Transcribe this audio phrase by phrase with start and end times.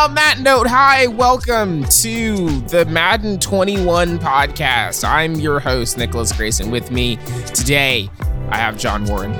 [0.00, 5.06] on that note, hi, welcome to the Madden 21 podcast.
[5.06, 6.70] I'm your host, Nicholas Grayson.
[6.70, 7.16] With me
[7.48, 8.08] today,
[8.48, 9.34] I have John Warren.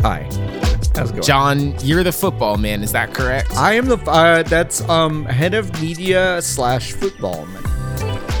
[0.00, 0.24] Hi.
[0.96, 1.22] How's it going?
[1.22, 3.56] John, you're the football man, is that correct?
[3.56, 7.62] I am the uh, that's um head of media slash football man.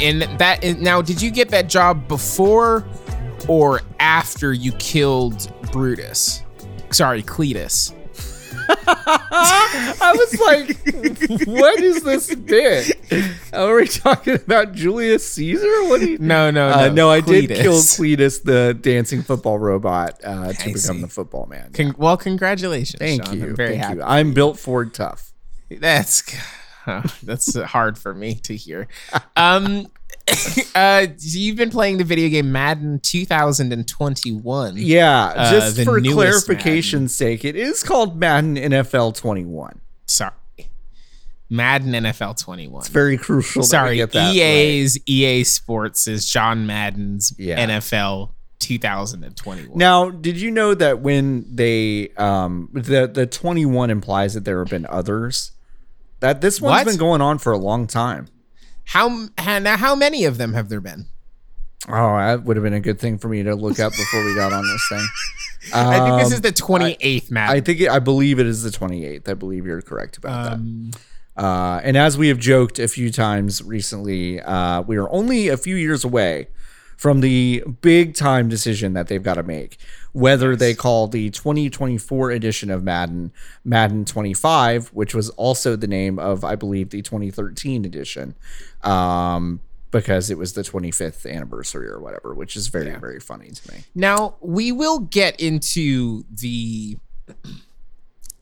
[0.02, 2.84] And that is, now, did you get that job before
[3.46, 6.42] or after you killed Brutus?
[6.90, 7.94] Sorry, Cletus.
[9.34, 12.96] I was like, what is this bit?
[13.52, 15.66] Are we talking about Julius Caesar?
[15.88, 16.18] What do you?
[16.18, 16.92] No, no, Uh, no.
[16.92, 21.00] no, I did kill Cletus, the dancing football robot, uh, to I become see.
[21.00, 21.72] the football man.
[21.72, 22.98] Con- well, congratulations.
[22.98, 23.38] Thank Sean.
[23.38, 23.44] you.
[23.46, 23.96] I'm very Thank happy.
[23.96, 24.02] you.
[24.04, 25.32] I'm built Ford tough.
[25.70, 26.22] That's
[27.22, 28.88] that's hard for me to hear.
[29.36, 29.86] Um,
[30.74, 34.74] uh, you've been playing the video game Madden 2021.
[34.76, 39.80] Yeah, Uh, just the for clarification's sake, it is called Madden NFL 21.
[40.06, 40.32] Sorry,
[41.50, 42.80] Madden NFL 21.
[42.80, 43.62] It's very crucial.
[43.62, 44.36] Sorry, E get that right.
[44.36, 47.66] EA's EA Sports is John Madden's Yeah.
[47.66, 49.76] NFL 2021.
[49.76, 54.68] Now, did you know that when they um the the 21 implies that there have
[54.70, 55.52] been others?
[56.20, 56.86] That this one's What?
[56.86, 58.28] been going on for a long time.
[58.86, 61.06] How how- now how many of them have there been?
[61.88, 64.34] Oh, that would have been a good thing for me to look up before we
[64.36, 65.06] got on this thing.
[65.74, 67.56] I think this Um, is the 28th Madden.
[67.56, 69.28] I think it, I believe it is the 28th.
[69.28, 70.90] I believe you're correct about um,
[71.36, 71.42] that.
[71.44, 75.56] Uh, and as we have joked a few times recently, uh, we are only a
[75.56, 76.48] few years away
[77.02, 79.76] from the big time decision that they've got to make
[80.12, 83.32] whether they call the 2024 edition of Madden
[83.64, 88.34] Madden 25, which was also the name of, I believe, the 2013 edition,
[88.82, 89.60] um,
[89.90, 93.84] because it was the 25th anniversary or whatever, which is very, very funny to me.
[93.94, 96.98] Now we will get into the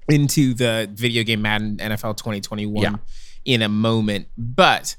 [0.09, 2.97] into the video game Madden NFL 2021 Yeah.
[3.45, 4.97] in a moment, but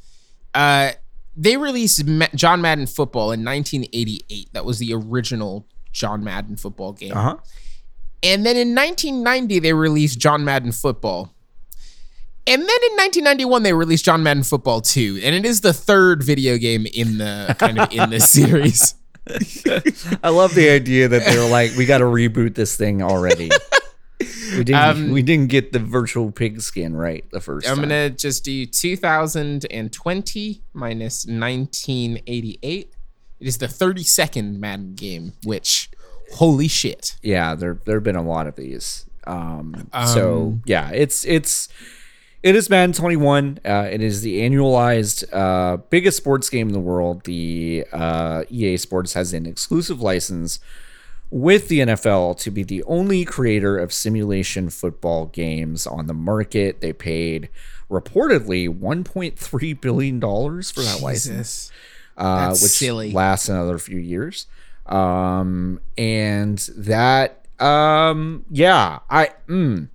[0.55, 0.91] uh,
[1.35, 4.49] they released Ma- John Madden Football in 1988.
[4.53, 7.37] That was the original John Madden football game, Uh huh.
[8.23, 11.33] and then in 1990 they released John Madden Football.
[12.47, 16.23] And then in 1991 they released John Madden Football 2, and it is the third
[16.23, 18.95] video game in the kind of in this series.
[20.23, 23.49] I love the idea that they're like, we got to reboot this thing already.
[24.57, 24.81] We didn't.
[24.81, 27.81] Um, we didn't get the virtual pig skin right the 1st I'm time.
[27.83, 32.95] gonna just do 2020 minus 1988.
[33.39, 35.89] It is the 32nd Madden game, which,
[36.33, 37.15] holy shit!
[37.23, 39.05] yeah, there there have been a lot of these.
[39.25, 41.67] Um, so Um, yeah, it's it's
[42.43, 43.59] it is Madden 21.
[43.63, 47.23] Uh, it is the annualized uh, biggest sports game in the world.
[47.23, 50.59] The uh, EA Sports has an exclusive license
[51.31, 56.81] with the NFL to be the only creator of simulation football games on the market.
[56.81, 57.49] They paid
[57.89, 61.71] reportedly 1.3 billion dollars for that license
[62.17, 63.11] uh, which silly.
[63.11, 64.47] lasts another few years.
[64.85, 69.87] Um, and that, um, yeah, I, mm,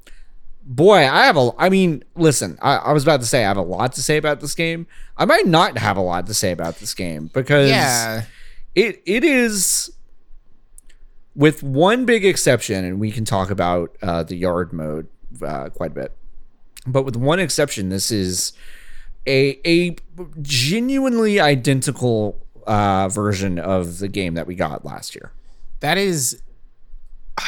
[0.65, 3.57] boy, I have a, I mean, listen, I, I was about to say I have
[3.57, 4.87] a lot to say about this game.
[5.17, 8.25] I might not have a lot to say about this game because Yeah,
[8.75, 9.93] it it is
[11.37, 15.07] with one big exception and we can talk about uh, the yard mode
[15.43, 16.17] uh, quite a bit.
[16.87, 18.53] But with one exception this is
[19.27, 19.97] a a
[20.41, 25.33] genuinely identical uh, version of the game that we got last year.
[25.81, 26.43] That is.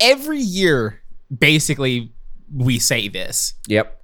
[0.00, 1.00] Every year,
[1.36, 2.12] basically,
[2.52, 4.03] we say this, yep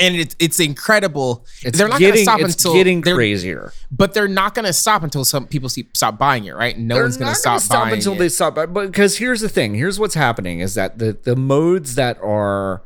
[0.00, 1.44] and it's it's incredible.
[1.62, 5.02] it's they're not getting gonna stop it's until getting crazier but they're not gonna stop
[5.02, 6.54] until some people see, stop buying it.
[6.54, 6.78] Right?
[6.78, 8.18] No They're one's gonna not stop, buying until it.
[8.18, 8.54] they stop.
[8.54, 12.82] But because here's the thing: here's what's happening is that the the modes that are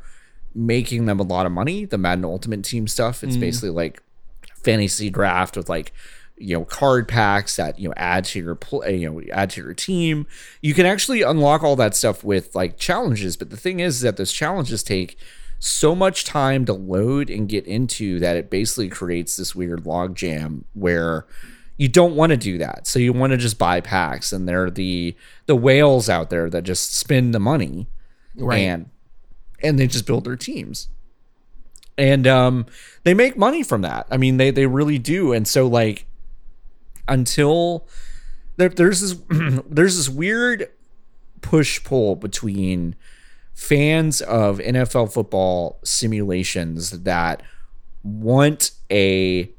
[0.55, 3.29] making them a lot of money, the Madden Ultimate Team stuff, Mm.
[3.29, 4.03] it's basically like
[4.63, 5.93] fantasy draft with like
[6.37, 9.63] you know card packs that you know add to your pl- you know add to
[9.63, 10.27] your team.
[10.63, 14.17] You can actually unlock all that stuff with like challenges, but the thing is that
[14.17, 15.17] those challenges take
[15.59, 20.15] so much time to load and get into that it basically creates this weird log
[20.15, 21.27] jam where
[21.77, 22.87] you don't want to do that.
[22.87, 25.17] So you want to just buy packs and they're the
[25.47, 27.87] the whales out there that just spend the money
[28.37, 28.59] Right.
[28.59, 28.91] and
[29.63, 30.89] and they just build their teams.
[31.97, 32.67] And um
[33.05, 34.07] they make money from that.
[34.11, 35.33] I mean they they really do.
[35.33, 36.07] And so like
[37.09, 37.87] until
[38.57, 39.15] there, there's this
[39.69, 40.71] there's this weird
[41.41, 42.95] push pull between
[43.55, 47.43] fans of NFL football simulations that
[48.03, 49.51] want a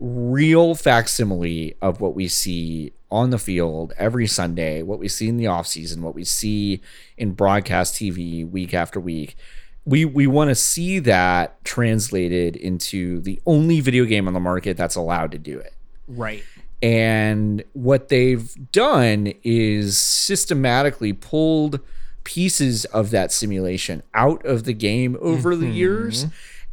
[0.00, 5.36] real facsimile of what we see on the field every Sunday, what we see in
[5.36, 6.80] the offseason, what we see
[7.18, 9.36] in broadcast TV week after week,
[9.84, 14.76] we we want to see that translated into the only video game on the market
[14.76, 15.74] that's allowed to do it.
[16.08, 16.42] Right.
[16.82, 21.80] And what they've done is systematically pulled
[22.24, 26.26] pieces of that simulation out of the game over the years.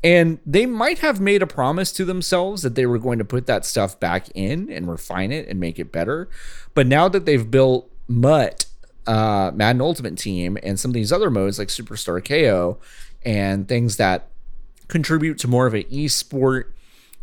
[0.04, 3.48] And they might have made a promise to themselves that they were going to put
[3.48, 6.30] that stuff back in and refine it and make it better.
[6.74, 8.66] But now that they've built Mutt,
[9.08, 12.78] uh, Madden Ultimate Team, and some of these other modes like Superstar KO
[13.24, 14.28] and things that
[14.88, 16.66] contribute to more of an esport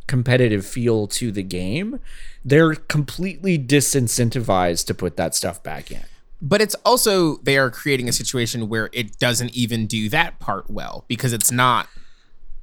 [0.06, 2.00] competitive feel to the game,
[2.44, 6.04] they're completely disincentivized to put that stuff back in.
[6.46, 10.68] But it's also they are creating a situation where it doesn't even do that part
[10.68, 11.88] well because it's not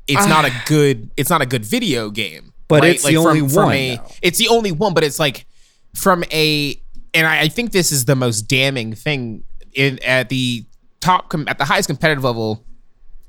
[0.08, 2.54] it's not a good it's not a good video game.
[2.68, 5.46] But it's the only one, a, it's the only one, but it's like
[5.94, 6.80] from a
[7.14, 9.44] and I, I think this is the most damning thing
[9.74, 10.64] in at the
[11.00, 12.64] top com, at the highest competitive level.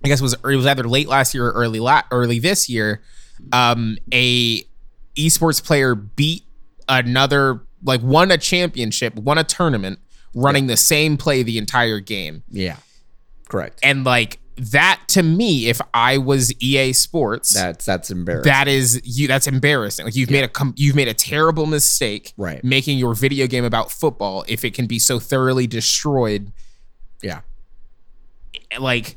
[0.05, 2.69] I guess it was it was either late last year or early la- early this
[2.69, 3.03] year.
[3.53, 4.63] Um, a
[5.17, 6.45] esports player beat
[6.89, 9.99] another like won a championship, won a tournament,
[10.35, 12.43] running the same play the entire game.
[12.49, 12.77] Yeah.
[13.49, 13.79] Correct.
[13.83, 18.51] And like that to me, if I was EA Sports, That's that's embarrassing.
[18.51, 19.27] that is you.
[19.29, 20.05] That's embarrassing.
[20.05, 22.63] Like you've made a com- you've made a terrible mistake, Right.
[22.63, 26.53] Making your video game about football if it can be so thoroughly destroyed.
[27.23, 27.41] yeah.
[28.79, 29.17] Like,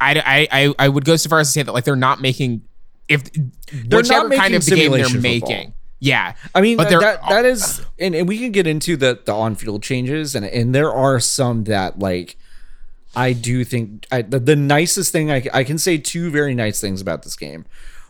[0.00, 2.62] I I I, would go so far as to say that like they're not making
[3.08, 5.40] if not whichever kind making of the game they're making.
[5.40, 5.75] football.
[5.98, 8.96] Yeah, I mean, But uh, that, that that is, and, and we can get into
[8.96, 12.36] the the on field changes, and and there are some that like
[13.14, 16.80] I do think I, the, the nicest thing I, I can say two very nice
[16.80, 17.64] things about this game.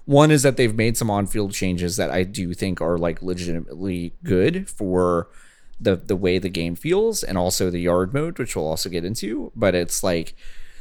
[0.04, 3.22] One is that they've made some on field changes that I do think are like
[3.22, 5.28] legitimately good for
[5.80, 9.04] the the way the game feels, and also the yard mode, which we'll also get
[9.04, 9.52] into.
[9.54, 10.34] But it's like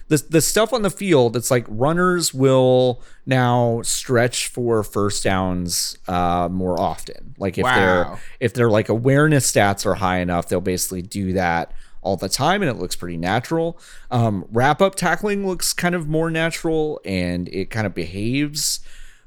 [0.07, 1.35] the the stuff on the field.
[1.35, 7.35] It's like runners will now stretch for first downs uh, more often.
[7.37, 7.75] Like if Wow.
[7.75, 11.71] they're if their like awareness stats are high enough, they'll basically do that
[12.01, 13.79] all the time, and it looks pretty natural.
[14.11, 18.79] Um, wrap up tackling looks kind of more natural, and it kind of behaves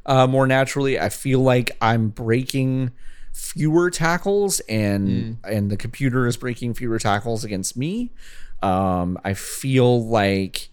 [0.06, 0.98] uh, more naturally.
[0.98, 2.92] I feel like I'm breaking
[3.32, 8.12] fewer tackles, and and the computer is breaking fewer tackles against me.
[8.62, 10.68] Um, I feel like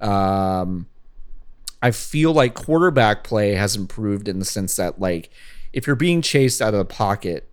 [0.00, 0.86] um,
[1.82, 5.30] I feel like quarterback play has improved in the sense that like
[5.72, 7.48] if you're being chased out of the pocket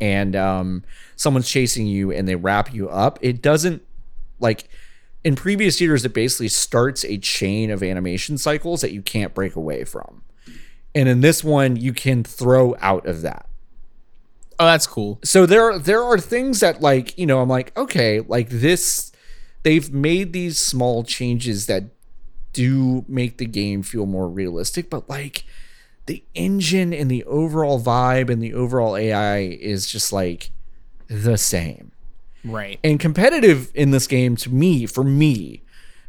[0.00, 0.84] and um,
[1.16, 3.82] someone's chasing you and they wrap you up, it doesn't
[4.40, 4.68] like
[5.22, 9.54] in previous years it basically starts a chain of animation cycles that you can't break
[9.54, 10.22] away from.
[10.94, 13.46] And in this one you can throw out of that
[14.60, 15.18] oh that's cool.
[15.24, 19.10] so there there are things that like you know i'm like okay like this
[19.64, 21.84] they've made these small changes that
[22.52, 25.44] do make the game feel more realistic but like
[26.06, 30.50] the engine and the overall vibe and the overall ai is just like
[31.08, 31.90] the same
[32.42, 32.78] Right.
[32.82, 35.62] and competitive in this game to me for me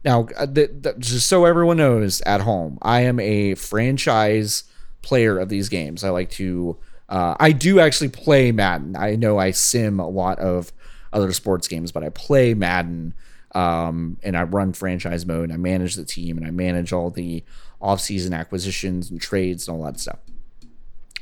[0.06, 4.64] now uh, th- th- just so everyone knows at home i am a franchise
[5.02, 6.78] player of these games i like to
[7.12, 10.74] uh, i do actually play madden i know i sim a lot of
[11.14, 13.14] other sports games but i play madden
[13.54, 17.12] um, and i run franchise mode And i manage the team and i manage all
[17.12, 17.44] the
[17.80, 20.20] off-season acquisitions and trades and all that stuff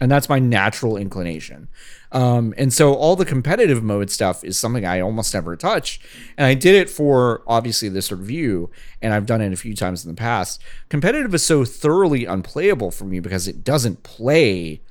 [0.01, 1.67] and that's my natural inclination.
[2.11, 5.99] Um, and so all the competitive mode stuff is something I almost never touch,
[6.37, 8.69] and I did it for obviously this review,
[9.01, 10.61] and I've done it a few times in the past.
[10.89, 14.81] Competitive is so thoroughly unplayable for me because it doesn't play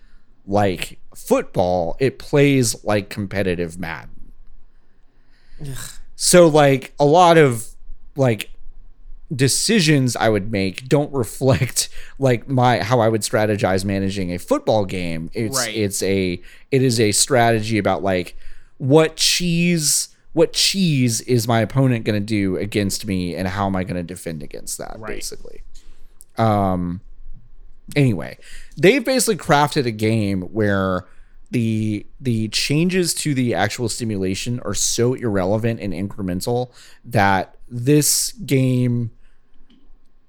[0.49, 4.33] like football; it plays like competitive Madden.
[6.17, 7.67] So like a lot of
[8.17, 8.51] like
[9.35, 11.89] decisions I would make don't reflect
[12.19, 15.31] like my how I would strategize managing a football game.
[15.35, 15.75] It's Right.
[15.77, 16.41] it's a
[16.71, 18.37] it is a strategy about like
[18.79, 23.75] what cheese what cheese is my opponent going to do against me and how am
[23.75, 25.09] I going to defend against that Right.
[25.17, 25.63] basically.
[26.37, 27.01] Um
[27.97, 28.39] anyway,
[28.77, 31.07] they've basically crafted a game where
[31.51, 36.71] the the changes to the actual stimulation are so irrelevant and incremental
[37.05, 39.11] that this game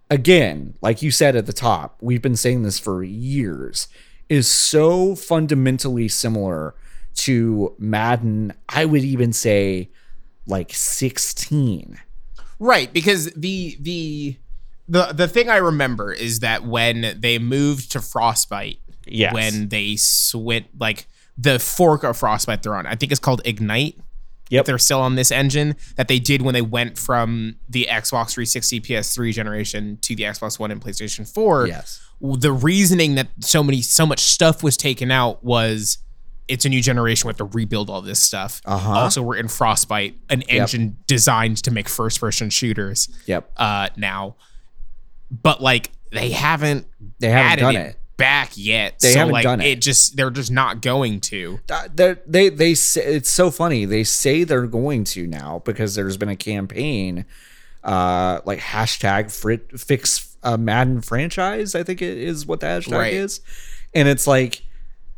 [0.09, 3.89] again like you said at the top we've been saying this for years
[4.29, 6.73] is so fundamentally similar
[7.15, 9.89] to Madden I would even say
[10.47, 11.99] like 16
[12.59, 14.35] Right, because the the
[14.89, 19.33] the the thing I remember is that when they moved to Frostbite, Yes.
[19.33, 23.97] when they switch like the fork of Frostbite they're on, I think it's called Ignite.
[24.51, 24.65] Yep.
[24.65, 28.81] they're still on this engine that they did when they went from the Xbox 360
[28.81, 31.67] PS3 generation to the Xbox One and PlayStation 4.
[31.67, 32.01] Yes.
[32.19, 35.99] The reasoning that so many so much stuff was taken out was
[36.47, 37.27] it's a new generation.
[37.27, 38.59] We have to rebuild all this stuff.
[38.65, 38.89] Uh-huh.
[38.91, 43.51] Also, we're in Frostbite, an engine designed to make first person shooters Yep.
[43.57, 44.35] uh now.
[45.31, 46.87] But like they haven't
[47.19, 47.99] They haven't added done it, it.
[48.17, 48.99] back yet.
[48.99, 49.67] They so haven't like done it.
[49.67, 51.59] it just they're just not going to.
[51.69, 53.85] Uh, they're- they they say it's so funny.
[53.85, 57.25] They say they're going to now because there's been a campaign,
[57.83, 61.75] uh, like hashtag frit, fix uh, Madden franchise.
[61.75, 63.13] I think it is what the hashtag Right.
[63.13, 63.41] is,
[63.93, 64.63] and it's like,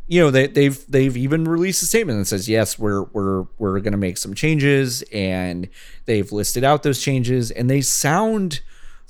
[0.07, 3.79] you know, they, they've they've even released a statement that says yes, we're we're we're
[3.79, 5.69] gonna make some changes, and
[6.05, 8.61] they've listed out those changes, and they sound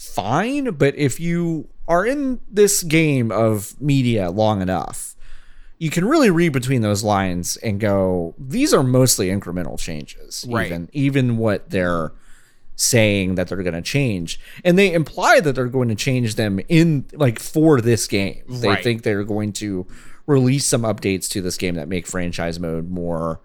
[0.10, 0.72] fine.
[0.72, 5.16] But if you are in this game of media long enough,
[5.78, 10.46] you can really read between those lines and go, these are mostly incremental changes.
[10.48, 10.68] Right.
[10.68, 12.12] Even even what they're
[12.76, 16.60] saying that they're going to change, and they imply that they're going to change them
[16.68, 18.44] in like for this game.
[18.48, 18.84] They Right.
[18.84, 19.86] think they're going to
[20.28, 23.40] release some updates to this game that make franchise mode more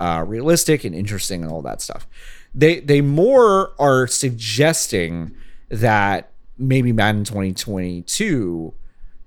[0.00, 2.06] uh, realistic and interesting and all that stuff.
[2.54, 5.32] They they more are suggesting
[5.70, 8.74] that maybe Madden 2022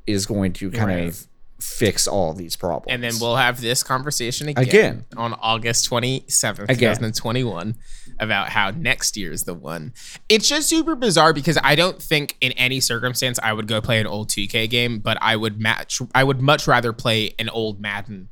[0.05, 1.07] is going to kind Right.
[1.07, 1.27] of
[1.59, 2.93] fix all these problems.
[2.93, 5.05] And then we'll have this conversation again, Again.
[5.15, 6.95] on August 27th, Again.
[6.95, 7.75] 2021
[8.19, 9.93] about how next year is the one.
[10.27, 13.99] It's just super bizarre because I don't think in any circumstance I would go play
[14.01, 17.79] an old 2K game, but I would match I would much rather play an old
[17.79, 18.27] Madden.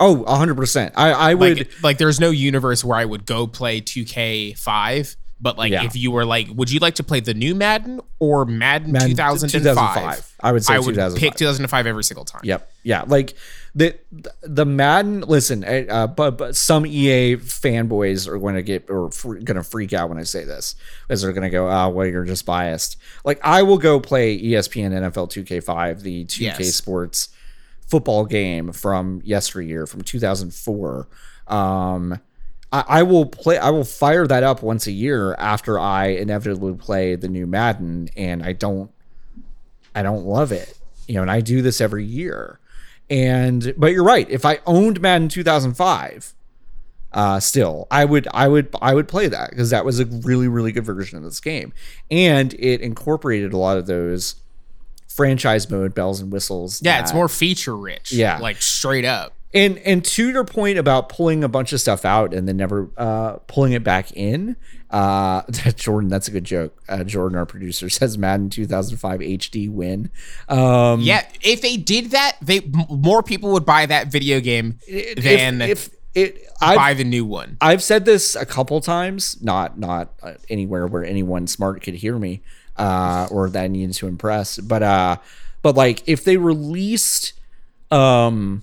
[0.00, 0.92] oh, 100%.
[0.96, 5.56] I I would Like like there's no universe where I would go play 2K5, but
[5.58, 5.84] like Yeah.
[5.84, 9.10] if you were like would you like to play the new Madden or Madden, Madden
[9.10, 9.62] 2005?
[9.62, 10.34] 2005.
[10.40, 11.20] I would say I would 2005.
[11.20, 12.40] pick 2005 every single time.
[12.44, 12.70] Yep.
[12.82, 13.04] Yeah.
[13.06, 13.34] Like
[13.74, 13.94] the
[14.42, 15.20] the Madden.
[15.20, 19.62] Listen, uh, but but some EA fanboys are going to get or fr- going to
[19.62, 20.74] freak out when I say this,
[21.06, 24.36] because they're going to go, "Oh, well, you're just biased." Like I will go play
[24.40, 26.74] ESPN NFL 2K5, the 2K Yes.
[26.74, 27.28] Sports
[27.86, 31.08] football game from yesteryear, from 2004.
[31.46, 32.18] Um,
[32.72, 33.58] I, I will play.
[33.58, 38.08] I will fire that up once a year after I inevitably play the new Madden,
[38.16, 38.90] and I don't
[39.94, 40.76] I don't love it.
[41.06, 42.60] You know, and I do this every year.
[43.10, 44.28] And but you're right.
[44.28, 46.34] If I owned Madden 2005,
[47.12, 50.48] uh still, I would I would I would play that because that was a really
[50.48, 51.72] really good version of this game.
[52.10, 54.36] And it incorporated a lot of those
[55.08, 56.80] franchise mode bells and whistles.
[56.82, 58.12] Yeah, it's more feature rich.
[58.12, 58.38] Yeah.
[58.38, 59.32] Like straight up.
[59.54, 62.90] And and to your point about pulling a bunch of stuff out and then never
[62.96, 64.56] uh pulling it back in
[64.90, 65.42] uh
[65.76, 70.10] jordan that's a good joke uh jordan our producer says madden 2005 hd win
[70.48, 75.22] um Yeah, if they did that, they more people would buy that video game if,
[75.22, 77.56] than if it I've, buy the new one.
[77.60, 82.18] I've said this a couple times not not uh, anywhere where anyone smart could hear
[82.18, 82.42] me
[82.76, 85.16] uh or that I needed to impress but uh
[85.62, 87.32] but like if they released
[87.90, 88.62] um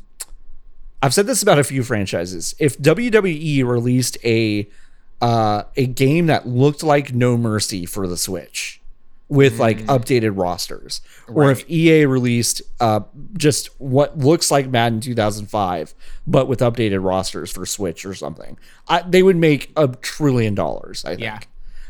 [1.06, 2.56] I've said this about a few franchises.
[2.58, 4.68] If WWE released a
[5.22, 8.82] uh, a game that looked like No Mercy for the Switch
[9.30, 13.02] with like updated rosters, or if EA released uh,
[13.38, 15.94] just what looks like Madden 2005
[16.26, 18.58] but with updated rosters for Switch or something,
[18.88, 21.06] I, they would make a trillion dollars.
[21.06, 21.22] I think.
[21.22, 21.40] Yeah.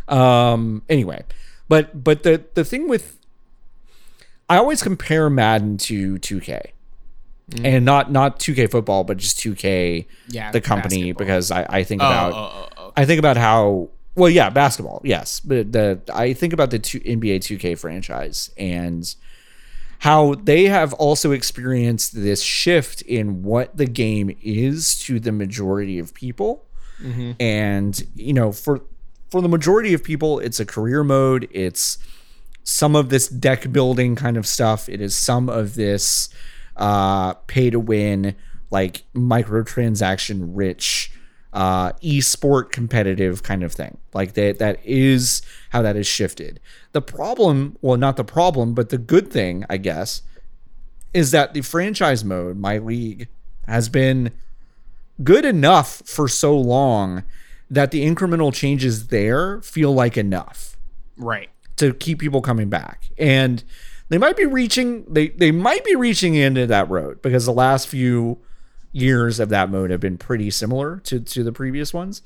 [0.10, 0.84] Um.
[0.90, 1.24] Anyway,
[1.70, 3.18] but but the the thing with
[4.50, 6.72] I always compare Madden to 2K.
[7.52, 7.66] Mm-hmm.
[7.66, 11.26] And not not 2K football, but just 2K, Yeah, the company, basketball.
[11.26, 12.94] because I, I think Oh, about oh, oh, oh.
[12.98, 17.00] I think about how well, yeah, basketball, yes, but the I think about the two,
[17.02, 19.14] NBA 2K franchise and
[20.00, 26.00] how they have also experienced this shift in what the game is to the majority
[26.00, 26.66] of people,
[27.02, 27.34] mm-hmm.
[27.40, 28.82] and you know, for
[29.30, 31.48] for the majority of people, it's a career mode.
[31.52, 31.98] It's
[32.64, 34.90] some of this deck building kind of stuff.
[34.90, 36.30] It is some of this
[36.78, 38.36] uh, pay to win,
[38.72, 41.12] like microtransaction rich,
[41.54, 43.98] uh, e-sport competitive kind of thing.
[44.14, 46.60] Like that that is how that is shifted.
[46.92, 50.22] The problem, well, not the problem, but the good thing, I guess,
[51.14, 53.30] is that the franchise mode, my league,
[53.68, 54.32] has been
[55.24, 57.24] good enough for so long
[57.70, 60.78] that the incremental changes there feel like enough
[61.18, 61.50] right.
[61.78, 63.10] to keep people coming back.
[63.18, 63.64] And
[64.10, 67.88] they might be reaching they they might be reaching into that road because the last
[67.88, 68.40] few
[68.92, 72.22] years of that mode have been pretty similar to to the previous ones.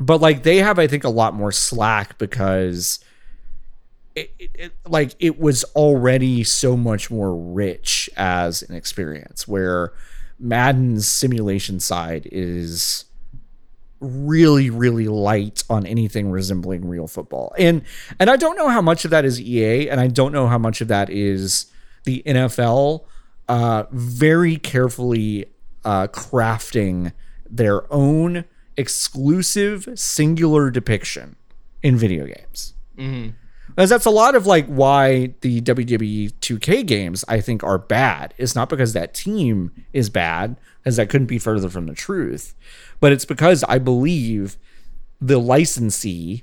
[0.00, 3.00] But like they have I think a lot more slack because
[4.14, 9.92] it, it, it like it was already so much more rich as an experience where
[10.38, 13.04] Madden's simulation side is
[14.00, 17.52] really really light on anything resembling real football.
[17.58, 17.82] And
[18.18, 20.58] and I don't know how much of that is EA and I don't know how
[20.58, 21.66] much of that is
[22.04, 23.04] the NFL
[23.48, 25.46] uh very carefully
[25.84, 27.12] uh crafting
[27.48, 28.44] their own
[28.76, 31.36] exclusive singular depiction
[31.82, 32.74] in video games.
[33.78, 38.34] Because that's a lot of like why the WWE 2K games I think are bad.
[38.36, 42.56] It's not because that team is bad, as that couldn't be further from the truth,
[42.98, 44.56] but it's because I believe
[45.20, 46.42] the licensee,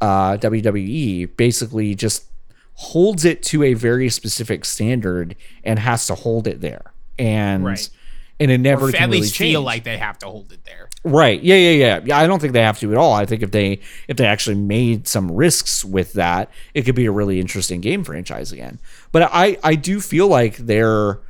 [0.00, 2.26] uh, WWE, basically just
[2.74, 5.34] holds it to a very specific standard
[5.64, 7.90] and has to hold it there, and Right.
[8.38, 9.54] and it never Or can at really least change.
[9.54, 10.88] feel like they have to hold it there.
[11.02, 11.42] Right.
[11.42, 12.00] Yeah, yeah, yeah.
[12.04, 13.14] Yeah, I don't think they have to at all.
[13.14, 17.06] I think if they if they actually made some risks with that, it could be
[17.06, 18.78] a really interesting game franchise again.
[19.10, 21.20] But I I do feel like they're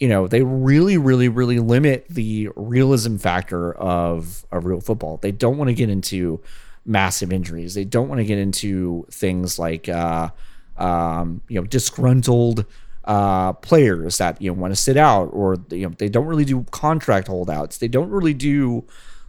[0.00, 5.18] you know, they really really really limit the realism factor of of real football.
[5.18, 6.40] They don't want to get into
[6.84, 7.74] massive injuries.
[7.74, 10.30] They don't want to get into things like uh
[10.76, 12.64] um, you know, disgruntled
[13.08, 16.44] uh, players that you know want to sit out, or you know they don't really
[16.44, 17.78] do contract holdouts.
[17.78, 18.84] They don't really do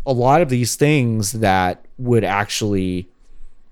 [0.06, 3.10] a lot of these things that would actually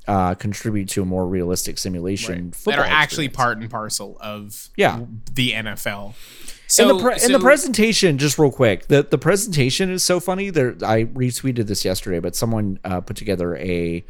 [0.08, 2.52] uh, contribute to a more realistic simulation.
[2.52, 3.36] that football are actually experience.
[3.36, 5.02] part and parcel of Yeah.
[5.34, 6.06] the NFL.
[6.08, 6.16] and
[6.68, 10.50] So, the pre- and the presentation, just real quick, the the presentation is so funny.
[10.50, 14.06] There, I retweeted this yesterday, but someone uh, put together a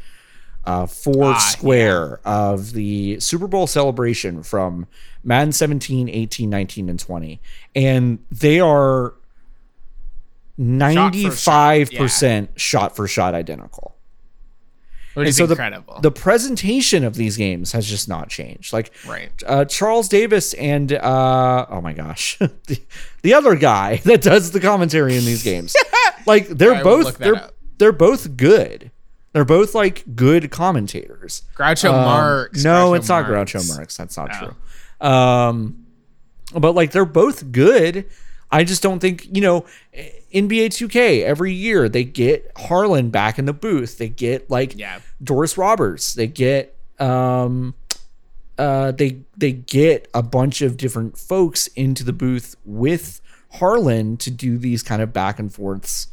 [0.64, 4.86] uh, four Ah, square of the Super Bowl celebration from
[5.24, 7.40] Madden 17, 18, 19, and 20,
[7.74, 9.14] and they are
[10.56, 13.94] ninety five percent shot for shot identical.
[15.14, 16.00] which And so the, incredible.
[16.00, 18.72] the presentation of these games has just not changed.
[18.72, 19.30] Like right.
[19.46, 22.80] uh, Charles Davis and uh, oh my gosh, the,
[23.22, 25.74] the other guy that does the commentary in these games,
[26.26, 28.90] like they're I both they're they're both good.
[29.32, 31.42] They're both like good commentators.
[31.56, 32.64] Groucho Um, Marx.
[32.64, 33.52] No, Groucho it's not Marx.
[33.52, 33.96] Groucho Marx.
[33.96, 34.38] That's not Oh.
[35.00, 35.08] true.
[35.08, 35.86] Um,
[36.54, 38.06] but like they're both good.
[38.50, 39.66] I just don't think you know
[40.34, 43.98] NBA 2K every year they get Harlan back in the booth.
[43.98, 45.00] They get like Yeah.
[45.22, 46.14] Doris Roberts.
[46.14, 47.74] They get um
[48.56, 53.20] uh they they get a bunch of different folks into the booth with
[53.52, 56.06] Harlan to do these kind of back and forths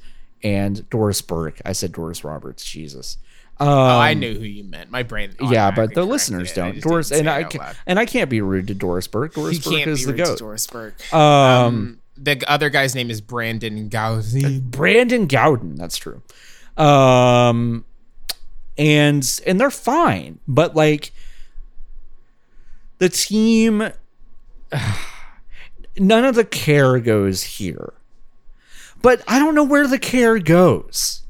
[0.44, 1.62] and Doris Burke.
[1.66, 2.64] I said Doris Roberts.
[2.66, 3.18] Jesus.
[3.58, 4.92] Um, Oh, I knew who you meant.
[4.92, 5.34] My brain.
[5.42, 6.56] yeah, but the listeners it.
[6.56, 6.82] Don't.
[6.82, 9.34] Doris and I can, and I can't be rude to Doris Burke.
[9.34, 10.40] Doris Burke is the goat.
[10.40, 11.14] Doris Burke.
[11.14, 14.62] Um, Um, the other guy's name is Brandon Gowsey.
[14.62, 15.78] Brandon Gaudin.
[15.78, 16.22] That's true.
[16.78, 17.86] Um,
[18.78, 21.14] and and they're fine, but like
[22.98, 23.90] the team,
[25.98, 27.94] none of the care goes here.
[29.06, 31.22] But I don't know where the care goes.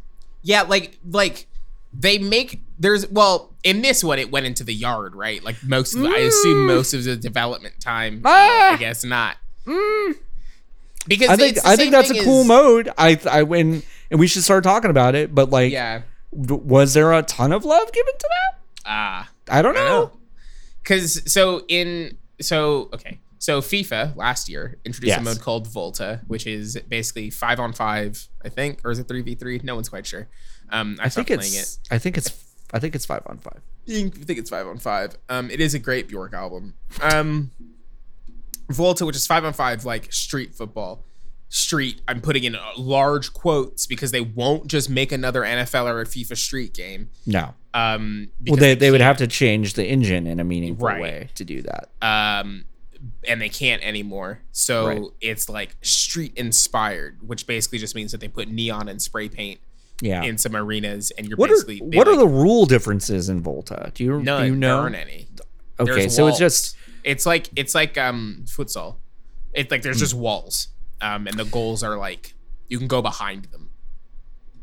[0.44, 1.48] Yeah, like like
[1.94, 5.94] they make there's well in this one it went into the yard right like most
[5.96, 8.22] of the, I assume most of the development time.
[8.24, 8.32] uh, Mm.
[8.32, 8.74] Ah.
[8.74, 9.38] I guess not.
[11.08, 12.90] Because I think I think that's a cool as- mode.
[12.98, 15.36] I I when and we should start talking about it.
[15.36, 16.02] But like, Yeah.
[16.32, 18.60] was there a ton of love given to that?
[18.86, 19.30] Ah.
[19.50, 19.88] I don't know.
[19.88, 20.12] know.
[20.82, 25.20] Because so in so okay so FIFA last year introduced Yes.
[25.20, 29.08] a mode called Volta, which is basically five on five, I think, or is it
[29.08, 29.60] three v three?
[29.64, 30.28] No one's quite sure.
[30.72, 31.58] Um, I, I think playing it.
[31.58, 32.30] it's I think it's
[32.74, 33.62] I think it's five on five.
[33.88, 35.10] I think it's five on five.
[35.30, 36.74] Um, it is a great Bjork album.
[37.14, 37.52] Um,
[38.70, 41.04] Volta, which is five on five, like street football.
[41.50, 46.02] Street, I'm putting in uh, large quotes because they won't just make another NFL or
[46.02, 47.10] a FIFA Street game.
[47.28, 47.54] No.
[47.76, 51.02] Um, Well, because they, they would have to change the engine in a meaningful Right.
[51.02, 51.90] way to do that.
[52.02, 52.66] um,
[53.28, 54.40] and they can't anymore.
[54.52, 55.02] So Right.
[55.22, 59.60] it's like street inspired, which basically just means that they put neon and spray paint
[60.02, 60.24] Yeah.
[60.24, 63.42] in some arenas, and you're what are basically they, what are the rule differences in
[63.42, 63.92] Volta?
[63.94, 64.42] Do you none?
[64.42, 64.80] do you There know?
[64.80, 65.28] aren't any.
[65.80, 66.34] Okay, There's so walls.
[66.34, 68.96] it's just It's like it's like um futsal.
[69.54, 70.70] It's like there's just walls.
[71.02, 72.34] Um and the goals are like
[72.68, 73.70] you can go behind them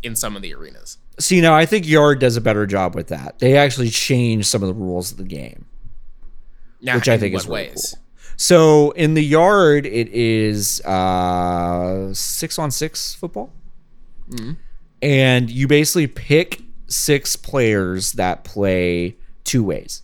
[0.02, 0.98] in some of the arenas.
[1.20, 1.54] see now.
[1.54, 3.38] I think Yard does a better job with that.
[3.38, 5.66] They actually change some of the rules of the game,
[6.80, 7.94] Now, which I in think is really ways?
[7.94, 8.01] cool.
[8.36, 13.52] So in the Yard, it is uh, six on six football,
[14.30, 14.52] Mm-hmm.
[15.02, 20.02] and you basically pick six players that play two ways.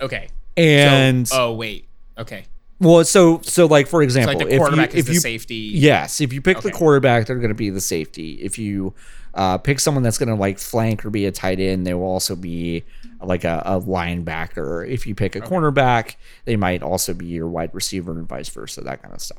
[0.00, 0.28] Okay.
[0.56, 1.88] And So, oh wait.
[2.16, 2.44] Okay.
[2.80, 5.12] Well, so so like for So example, like the if quarterback you is if the
[5.14, 5.54] you safety.
[5.74, 8.34] Yes, if you pick the quarterback, they're going to be the safety.
[8.42, 8.94] If you
[9.34, 12.02] uh, pick someone that's going to like flank or be a tight end, they will
[12.04, 12.82] also be
[13.20, 14.88] like a, a linebacker.
[14.88, 16.16] If you pick a cornerback,
[16.46, 19.38] they might also be your wide receiver and vice versa, that kind of stuff.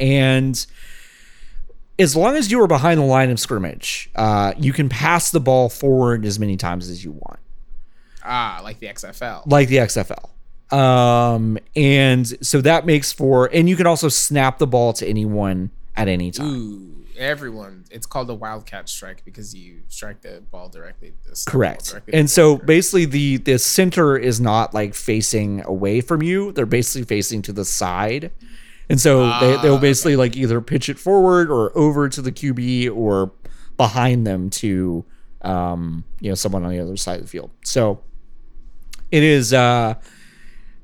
[0.00, 0.64] And
[1.98, 5.40] as long as you are behind the line of scrimmage, uh, you can pass the
[5.40, 7.38] ball forward as many times as you want,
[8.24, 9.42] Ah, like the XFL.
[9.46, 10.30] like the XFL.
[10.70, 15.70] Um, and so that makes for, and you can also snap the ball to anyone
[15.96, 16.46] at any time.
[16.46, 17.84] Ooh, everyone.
[17.90, 21.12] It's called a wildcat strike because you strike the ball directly.
[21.28, 21.90] The snap ball Correct.
[21.90, 26.52] directly And so basically the the center is not like facing away from you.
[26.52, 28.32] They're basically facing to the side.
[28.90, 32.94] And so they, they'll basically like either pitch it forward or over to the QB
[32.94, 33.32] or
[33.78, 35.06] behind them to
[35.40, 37.50] um, you know, someone on the other side of the field.
[37.64, 38.00] So
[39.10, 39.94] it is uh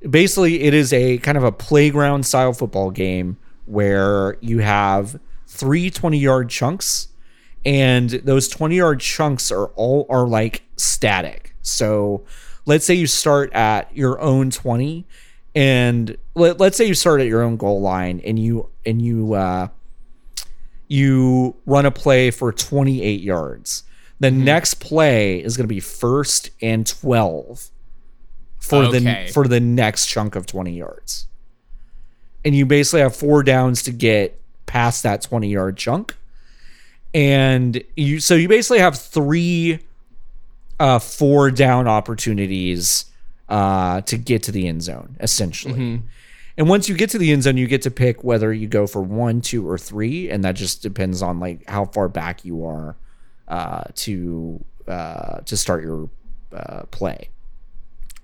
[0.09, 3.37] basically it is a kind of a playground style football game
[3.67, 7.09] where you have three 20 yard chunks
[7.65, 11.55] and those 20 yard chunks are all are like static.
[11.63, 12.25] So
[12.67, 15.07] let's say you start at your own 20
[15.55, 19.35] and let, let's say you start at your own goal line and you and you
[19.35, 19.69] uh
[20.89, 23.85] you run a play for 28 yards.
[24.19, 27.71] The next play is going to be first and 12
[28.61, 29.27] for Okay.
[29.27, 31.27] the for the next chunk of 20 yards.
[32.45, 36.15] And you basically have four downs to get past that 20 yard chunk.
[37.13, 39.81] And you so you basically have three
[40.79, 43.07] uh four down opportunities
[43.49, 46.03] uh to get to the end zone essentially.
[46.57, 48.87] And once you get to the end zone you get to pick whether you go
[48.87, 50.31] for one two or three.
[50.31, 52.95] And that just depends on like how far back you are
[53.49, 56.09] uh to uh to start your
[56.55, 57.29] uh play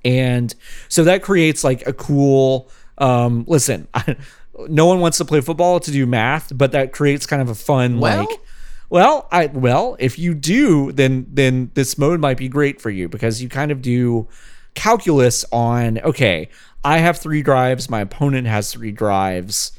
[0.06, 0.54] and
[0.88, 3.88] so that creates like a cool um listen
[4.68, 7.54] no one wants to play football to do math but that creates kind of a
[7.54, 8.40] fun Well- like
[8.88, 13.08] well i well if you do then then this mode might be great for you
[13.08, 14.28] because you kind of do
[14.74, 16.48] calculus on okay
[16.84, 19.72] i have three drives my opponent has three drives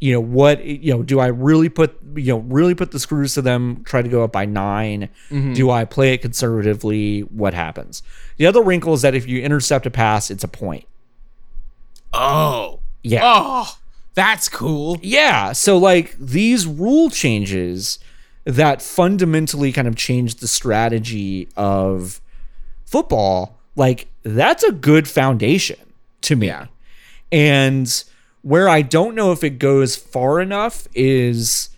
[0.00, 3.34] you know what you know do i really put you know really put the screws
[3.34, 5.52] to them try to go up by 9 mm-hmm.
[5.52, 7.20] do i play it conservatively?
[7.20, 8.02] What happens?
[8.38, 10.86] The other wrinkle is that if you intercept a pass it's a point.
[12.12, 13.20] Oh, yeah.
[13.22, 13.78] Oh,
[14.14, 14.98] that's cool.
[15.02, 17.98] yeah so like these rule changes
[18.44, 22.20] that fundamentally kind of change the strategy of
[22.86, 25.78] football like that's a good foundation
[26.22, 26.48] to me.
[26.48, 26.66] Yeah.
[27.30, 28.04] and
[28.42, 31.68] where i don't know if it goes far enough is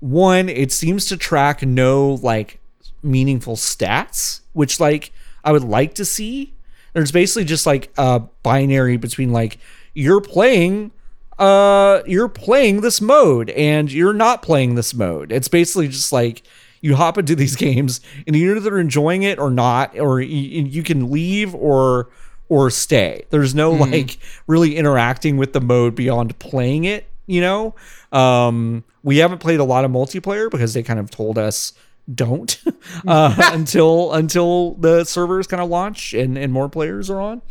[0.00, 2.60] one it seems to track no like
[3.02, 5.12] meaningful stats which like
[5.44, 6.54] i would like to see.
[6.94, 9.58] There's basically just like a binary between like
[9.94, 10.92] you're playing
[11.38, 15.32] uh you're playing this mode and you're not playing this mode.
[15.32, 16.42] It's basically just like
[16.80, 21.10] you hop into these games and either enjoying it or not or you, you can
[21.10, 22.10] leave or
[22.48, 23.24] or stay.
[23.30, 27.74] There's no like really interacting with the mode beyond playing it you know?
[28.12, 31.72] Um we haven't played a lot of multiplayer because they kind of told us
[32.12, 32.62] don't
[33.06, 37.42] uh, until until the servers kind of launch and and more players are on.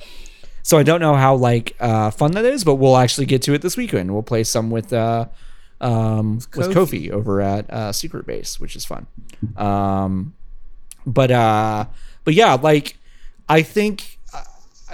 [0.66, 3.54] So I don't know how like uh, fun that is, but we'll actually get to
[3.54, 4.14] it this weekend.
[4.14, 5.26] We'll play some with uh,
[5.82, 9.08] um, with Kofi over at uh, Secret Base, which is fun.
[9.58, 10.34] Um,
[11.06, 11.88] but uh,
[12.24, 12.98] but yeah, like
[13.50, 14.13] I think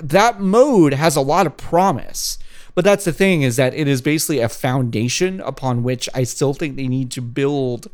[0.02, 2.38] that mode has a lot of promise.
[2.76, 6.54] But that's the thing is that it is basically a foundation upon which I still
[6.54, 7.90] think they need to build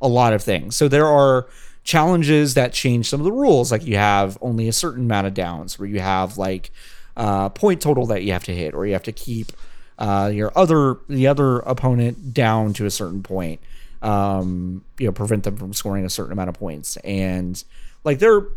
[0.00, 0.76] a lot of things.
[0.76, 1.48] So there are
[1.82, 5.34] challenges that change some of the rules, like you have only a certain amount of
[5.34, 6.70] downs, where you have like
[7.16, 9.52] uh, point total that you have to hit, or you have to keep
[9.98, 13.60] uh, your other the other opponent down to a certain point.
[14.02, 17.62] Um, you know, prevent them from scoring a certain amount of points, and
[18.04, 18.52] like there are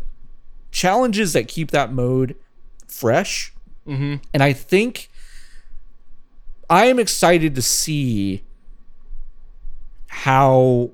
[0.70, 2.36] challenges that keep that mode
[2.92, 3.52] fresh.
[3.86, 4.16] Mm-hmm.
[4.32, 5.10] And I think
[6.70, 8.44] I am excited to see
[10.06, 10.90] how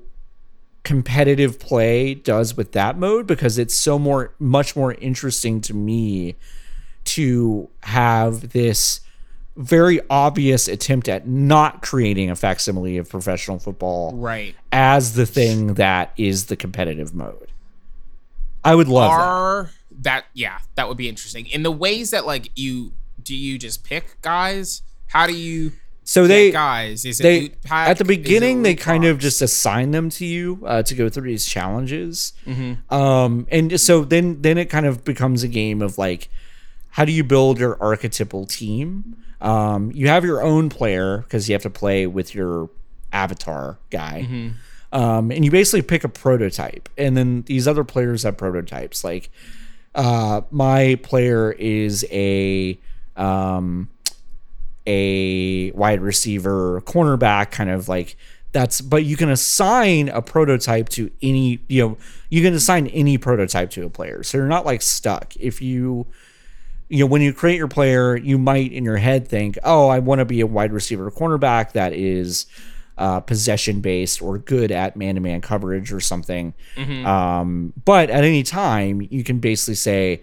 [0.83, 6.35] competitive play does with that mode because it's so more much more interesting to me
[7.03, 9.01] to have this
[9.57, 14.55] very obvious attempt at not creating a facsimile of professional football Right.
[14.71, 17.51] as the thing that is the competitive mode.
[18.63, 19.11] I would love.
[19.11, 19.69] Are that
[20.33, 21.45] yeah, that would be interesting.
[21.47, 24.81] In the ways that like you do you just pick guys?
[25.07, 25.71] How do you
[26.03, 27.05] So they guys?
[27.05, 27.89] Is it they loot pack?
[27.89, 31.27] at the beginning they kind of just assign them to you uh, to go through
[31.29, 32.93] these challenges Mm-hmm.
[32.93, 36.29] um and so then then it kind of becomes a game of like
[36.91, 41.53] how do you build your archetypal team um you have your own player because you
[41.53, 42.69] have to play with your
[43.11, 44.97] avatar guy Mm-hmm.
[44.99, 49.29] um and you basically pick a prototype and then these other players have prototypes like
[49.95, 52.77] uh my player is a
[53.15, 53.89] um
[54.87, 58.15] a wide receiver cornerback kind of like
[58.51, 61.97] that's but you can assign a prototype to any you know
[62.29, 64.23] you can assign any prototype to a player.
[64.23, 65.35] So you're not like stuck.
[65.35, 66.07] If you
[66.89, 69.99] you know when you create your player you might in your head think oh i
[69.99, 72.47] want to be a wide receiver cornerback that is
[72.99, 76.53] uh, possession based or good at man-to-man coverage or something.
[76.77, 80.21] Um, but at any time you can basically say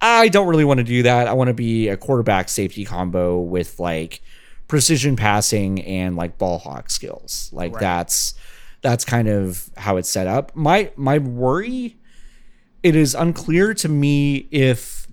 [0.00, 1.28] i don't really want to do that.
[1.28, 4.20] I want to be a quarterback safety combo with like
[4.66, 7.50] precision passing and like ball hawk skills.
[7.52, 7.80] Like Right.
[7.80, 8.34] that's
[8.80, 10.56] that's kind of how it's set up.
[10.56, 11.96] My my worry
[12.82, 15.06] it is unclear to me if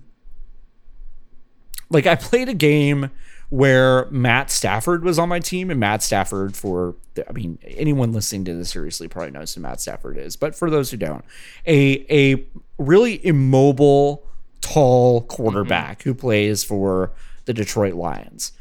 [1.88, 3.10] like I played a game
[3.50, 6.94] where Matt Stafford was on my team, and Matt Stafford, for
[7.28, 10.70] I mean, anyone listening to this seriously probably knows who Matt Stafford is, but for
[10.70, 11.24] those who don't,
[11.66, 12.44] a a
[12.78, 14.24] really immobile,
[14.60, 17.12] tall quarterback who plays for
[17.44, 18.52] the Detroit Lions.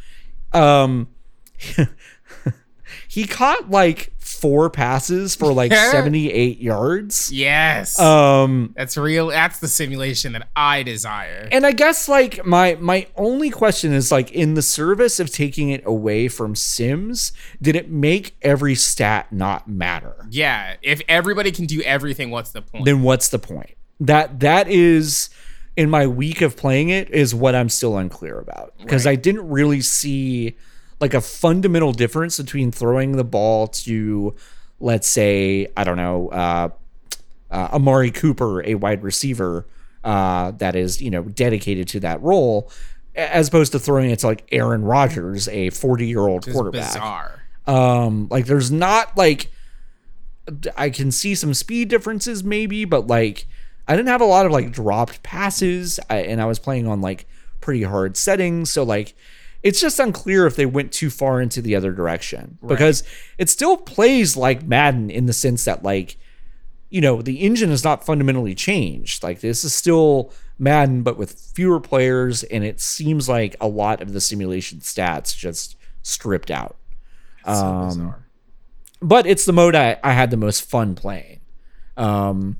[0.53, 1.07] Um,
[3.07, 7.31] he caught like four passes for like seventy eight yards.
[7.31, 7.99] Yes.
[7.99, 9.27] Um, that's real.
[9.27, 11.47] That's the simulation that I desire.
[11.51, 15.69] and I guess like my my only question is like in the service of taking
[15.69, 20.15] it away from Sims, did it make every stat not matter?
[20.29, 20.75] yeah.
[20.81, 22.85] If everybody can do everything, what's the point?
[22.85, 23.71] Then what's the point?
[23.99, 25.29] That that is
[25.75, 29.13] in my week of playing it is what I'm still unclear about because Right.
[29.13, 30.55] I didn't really see
[30.99, 34.35] like a fundamental difference between throwing the ball to
[34.79, 36.69] let's say I don't know uh,
[37.51, 39.65] uh, Amari Cooper, a wide receiver
[40.03, 42.71] uh, that is you know dedicated to that role,
[43.15, 46.93] as opposed to throwing it to like Aaron Rodgers, a 40 year old quarterback.
[46.93, 47.43] bizarre.
[47.67, 49.51] Um, like there's not like
[50.75, 53.47] I can see some speed differences maybe, but like
[53.87, 57.01] I didn't have a lot of like dropped passes, I, and I was playing on
[57.01, 57.27] like
[57.61, 59.15] pretty hard settings, so like
[59.63, 63.03] it's just unclear if they went too far into the other direction because
[63.37, 66.17] it still plays like Madden in the sense that like
[66.89, 69.21] you know the engine is not fundamentally changed.
[69.23, 74.01] Like this is still Madden, but with fewer players, and it seems like a lot
[74.01, 76.77] of the simulation stats just stripped out
[77.45, 78.25] So Um, bizarre.
[79.01, 81.41] but it's the mode I, I had the most fun playing.
[81.97, 82.57] Um,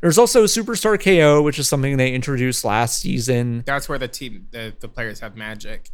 [0.00, 3.62] there's also Superstar KO, which is something they introduced last season.
[3.66, 5.90] That's where the team, the, the players have magic.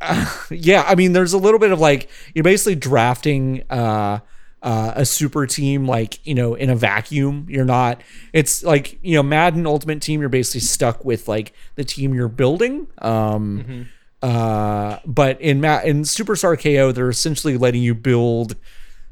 [0.50, 4.20] Yeah, I mean, there's a little bit of like you're basically drafting uh,
[4.62, 7.46] uh, a super team, like you know, in a vacuum.
[7.48, 8.02] You're not.
[8.32, 10.20] It's like you know, Madden Ultimate Team.
[10.20, 12.86] You're basically stuck with like the team you're building.
[12.98, 13.88] Um,
[14.22, 18.56] uh, but in Ma- in Superstar KO, they're essentially letting you build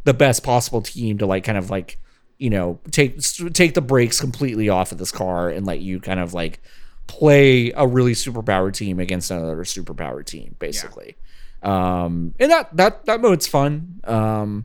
[0.05, 1.99] the best possible team to like kind of like
[2.39, 3.21] you know take
[3.53, 6.61] take the brakes completely off of this car and let you kind of like
[7.07, 11.17] play a really superpowered team against another superpowered team basically.
[11.63, 14.01] Um and that that that mode's fun.
[14.05, 14.65] Um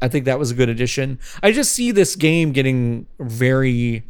[0.00, 1.18] i think that was a good addition.
[1.42, 4.04] I just see this game getting very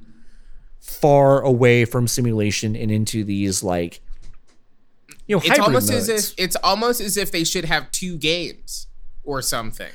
[0.80, 4.00] far away from simulation and into these like
[5.26, 6.08] you know It's hybrid almost modes.
[6.08, 8.88] as if it's almost as if they should have two games
[9.24, 9.90] or something.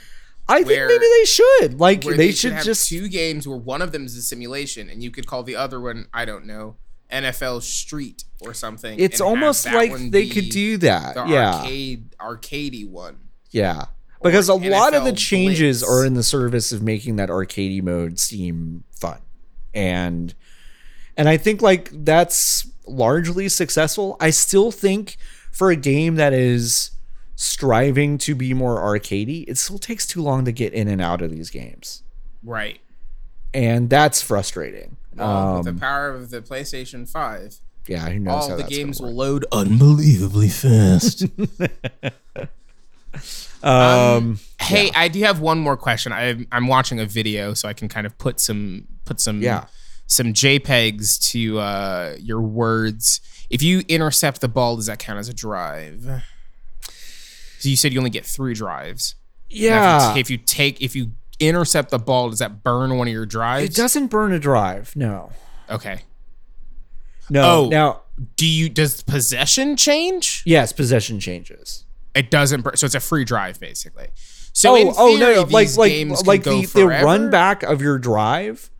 [0.47, 1.79] i think maybe they should.
[1.79, 4.21] Like Where they, they, should have just two games where one of them is a
[4.21, 6.77] simulation, and you could call the other one I don't know
[7.11, 8.99] NFL Street or something.
[8.99, 13.17] it's almost like they be could do that the yeah arcade arcadey one.
[13.51, 13.85] Yeah.
[14.21, 15.91] Because a lot of the changes Blitz.
[15.93, 19.19] are in the service of making that arcadey mode seem fun.
[19.73, 20.33] And
[21.15, 24.17] and I think like that's largely successful.
[24.19, 25.17] I still think
[25.51, 26.91] for a game that is
[27.35, 31.21] striving to be more arcadey, it still takes too long to get in and out
[31.21, 32.03] of these games.
[32.43, 32.79] Right.
[33.53, 34.97] And that's frustrating.
[35.17, 37.55] Well, with the Um, power of the PlayStation Five,
[37.87, 41.25] yeah, who knows all how the games will load unbelievably fast.
[43.63, 46.11] Um, Hey, I do have one more question.
[46.11, 49.65] I'm I'm watching a video, so I can kind of put some put some Yeah.
[50.07, 53.21] some JPEGs to uh, your words.
[53.49, 56.21] If you intercept the ball, does that count as a drive?
[57.59, 59.15] So you said you only get three drives.
[59.49, 60.11] Yeah.
[60.11, 63.13] If you, if you take if you intercept the ball, does that burn one of
[63.13, 63.69] your drives?
[63.69, 64.95] It doesn't burn a drive.
[64.95, 65.31] No.
[65.69, 66.01] Okay.
[67.29, 67.41] No.
[67.43, 67.69] Oh.
[67.69, 68.01] Now,
[68.35, 70.43] Do you does possession change?
[70.45, 71.85] yes, possession changes.
[72.15, 72.75] It doesn't burn.
[72.77, 74.07] So it's a free drive basically.
[74.53, 77.29] So oh, in oh no, theory, no, like these like like go the, the run
[77.29, 78.71] back of your drive.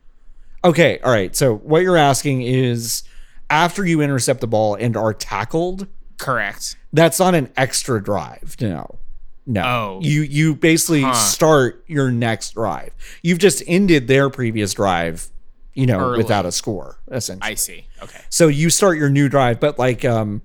[0.64, 1.36] Okay, all right.
[1.36, 3.04] So what you're asking is
[3.48, 5.86] after you intercept the ball and are tackled,
[6.18, 6.76] Correct.
[6.92, 8.56] that's not an extra drive.
[8.60, 8.98] No.
[9.48, 9.62] No.
[9.64, 9.98] Oh.
[10.02, 11.14] You you basically Huh.
[11.14, 12.90] start your next drive.
[13.22, 15.28] You've just ended their previous drive,
[15.74, 16.18] you know, Early.
[16.18, 17.50] without a score, essentially.
[17.52, 17.86] I see.
[18.02, 18.20] Okay.
[18.28, 20.42] So you start your new drive, but like um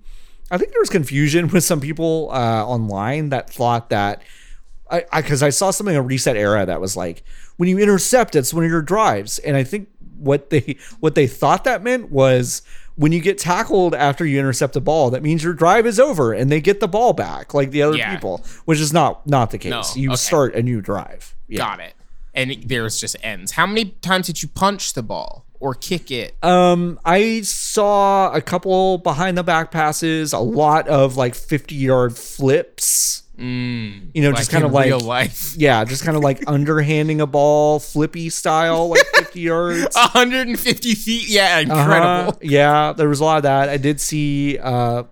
[0.50, 4.22] I think there was confusion with some people uh online that thought that
[4.90, 7.24] I because I, saw something on ResetEra that was like
[7.58, 11.28] when you intercept, it's one of your drives, and I think what they what they
[11.28, 12.62] thought that meant was
[12.96, 16.32] when you get tackled after you intercept a ball, that means your drive is over
[16.34, 18.14] and they get the ball back like the other Yeah.
[18.14, 19.72] people, which is not not the case.
[19.72, 20.16] No, you okay.
[20.18, 21.36] start a new drive.
[21.48, 21.58] Yeah.
[21.60, 21.94] Got it.
[22.36, 23.54] And it- there's just ends.
[23.54, 26.36] How many times did you punch the ball or kick it?
[26.44, 32.16] Um, I saw a couple behind the back passes, a lot of like 50 yard
[32.18, 33.23] flips.
[33.38, 35.56] Mm, You know, just kind of like real life.
[35.58, 39.96] yeah, just kind of like underhanding a ball, flippy style, like 50 yards.
[39.96, 41.28] 150 feet.
[41.30, 42.30] Yeah, incredible.
[42.30, 42.32] Uh-huh.
[42.42, 43.70] Yeah, there was a lot of that.
[43.70, 45.04] I did see uh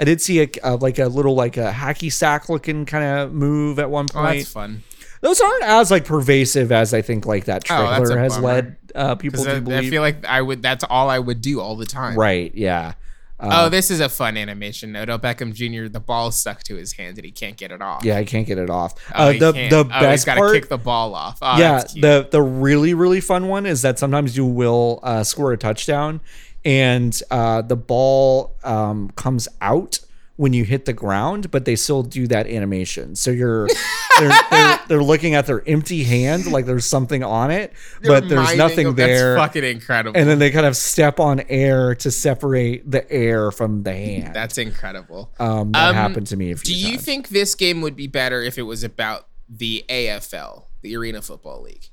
[0.00, 3.32] I did see a, uh like a little like a hacky sack looking kind of
[3.32, 4.38] move at one point.
[4.38, 4.82] that's fun.
[5.20, 8.76] Those aren't as like pervasive as I think like that Oh, trailer a has led
[8.94, 10.62] uh people to I, I feel like I would.
[10.62, 12.16] That's all I would do all the time.
[12.16, 12.94] right, yeah.
[13.40, 14.96] Uh, Oh, this is a fun animation.
[14.96, 15.88] Odell Beckham Jr.
[15.88, 18.04] The ball stuck to his hand and he can't get it off.
[18.04, 18.94] yeah, I can't get it off.
[19.14, 19.70] Oh, uh, he the can't.
[19.70, 21.38] the oh, he's best got to kick the ball off.
[21.40, 25.52] Oh, yeah, the the really really fun one is that sometimes you will uh, score
[25.52, 26.20] a touchdown,
[26.64, 30.00] and uh, the ball um, comes out
[30.38, 33.14] when you hit the ground, but they still do that animation.
[33.16, 33.66] So you're
[34.18, 37.72] they're, they're, they're looking at their empty hand like there's something on it,
[38.02, 39.34] but there's nothing there.
[39.34, 40.18] That's fucking incredible.
[40.18, 44.32] and then they kind of step on air to separate the air from the hand.
[44.34, 45.30] that's incredible.
[45.40, 47.04] um, that Um, happened to me Do you times.
[47.04, 51.62] think this game would be better if it was about the AFL, the Arena Football
[51.62, 51.86] League?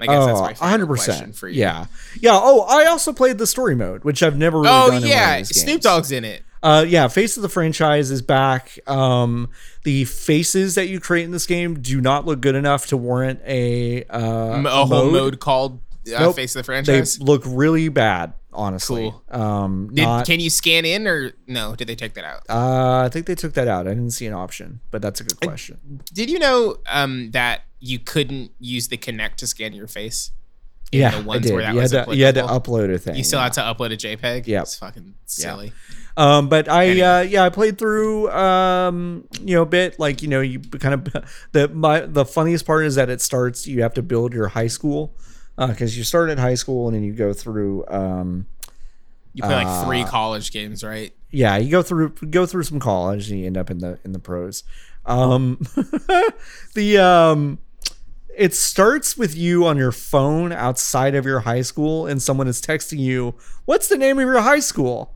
[0.00, 1.04] I guess that's my Oh, final 100%.
[1.04, 1.60] question for you.
[1.60, 1.84] Yeah.
[2.18, 2.30] Yeah.
[2.32, 5.02] Oh, I also played the story mode, which I've never really Oh done in one
[5.02, 5.82] of yeah, Snoop.
[5.82, 6.42] Dogg's in it.
[6.62, 8.78] Uh, yeah, face of the franchise is back.
[8.86, 9.48] Um,
[9.84, 13.40] the faces that you create in this game do not look good enough to warrant
[13.46, 15.80] a uh, a whole mode, called
[16.14, 16.36] uh, Nope.
[16.36, 17.16] Face of the Franchise.
[17.16, 19.10] They look really bad, honestly.
[19.10, 19.40] cool.
[19.42, 20.26] Um, Did, not.
[20.26, 21.74] can you scan in or no?
[21.76, 22.42] Did they take that out?
[22.48, 23.86] uh, I think they took that out.
[23.86, 26.02] I didn't see an option, but that's a good question.
[26.12, 30.32] Did you know um, that you couldn't use the Kinect to scan your face?
[30.92, 31.52] Yeah, the I ones did.
[31.54, 33.16] where that You had, to, you had to upload a thing.
[33.16, 33.44] You still yeah.
[33.44, 34.46] had to upload a JPEG.
[34.46, 35.72] Yeah, it's fucking silly.
[36.16, 37.00] Um, but I Anyway.
[37.06, 40.94] uh, yeah, I played through um, you know, a bit like you know, you kind
[40.94, 43.66] of the my the funniest part is that it starts.
[43.66, 45.14] You have to build your high school
[45.56, 47.84] because you start at high school and then you go through.
[47.88, 48.46] Um,
[49.34, 51.12] You play like three Uh, college games, right?
[51.30, 54.10] yeah, you go through go through some college and you end up in the in
[54.12, 54.64] the pros.
[55.06, 55.58] Um,
[56.74, 57.58] the um,
[58.36, 62.60] it starts with you on your phone outside of your high school, and someone is
[62.60, 65.14] texting you, "What's the name of your high school?"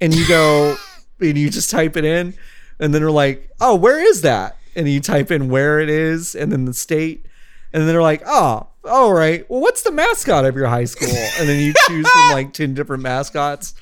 [0.00, 0.76] And you go,
[1.20, 2.34] and you just type it in,
[2.78, 6.34] and then they're like, "Oh, where is that?" And you type in where it is,
[6.34, 7.26] and then the state,
[7.72, 9.48] and then they're like, "Oh, all right.
[9.50, 12.74] Well, what's the mascot of your high school?" And then you choose from like ten
[12.74, 13.74] different mascots.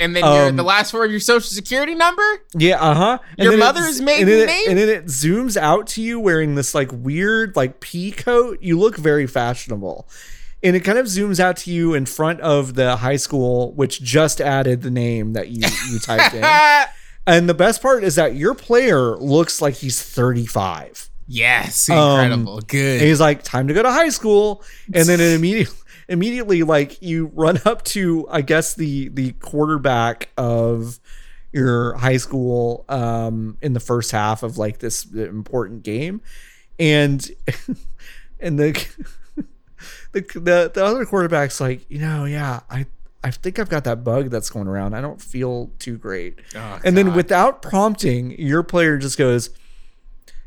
[0.00, 2.22] And then um, the last four of your social security number.
[2.56, 3.18] Yeah, uh huh.
[3.38, 4.64] Your mother's maiden and then it, name?
[4.70, 8.58] and then it zooms out to you wearing this like weird like pea coat.
[8.60, 10.08] You look very fashionable,
[10.62, 14.02] and it kind of zooms out to you in front of the high school, which
[14.02, 16.44] just added the name that you you typed in.
[17.26, 21.08] And the best part is that your player looks like he's thirty five.
[21.26, 23.00] yes, Um, incredible, good.
[23.00, 24.62] And he's like, time to go to high school.
[24.92, 25.74] And then it immediately
[26.08, 31.00] immediately like you run up to I guess the the quarterback of
[31.52, 36.20] your high school um in the first half of like this important game.
[36.78, 37.28] And
[38.40, 38.72] and the
[40.12, 42.86] the the, the other quarterback's like, you know, yeah, I
[43.22, 44.94] I think I've got that bug that's going around.
[44.94, 46.40] I don't feel too great.
[46.54, 49.48] Oh, and then without prompting, your player just goes,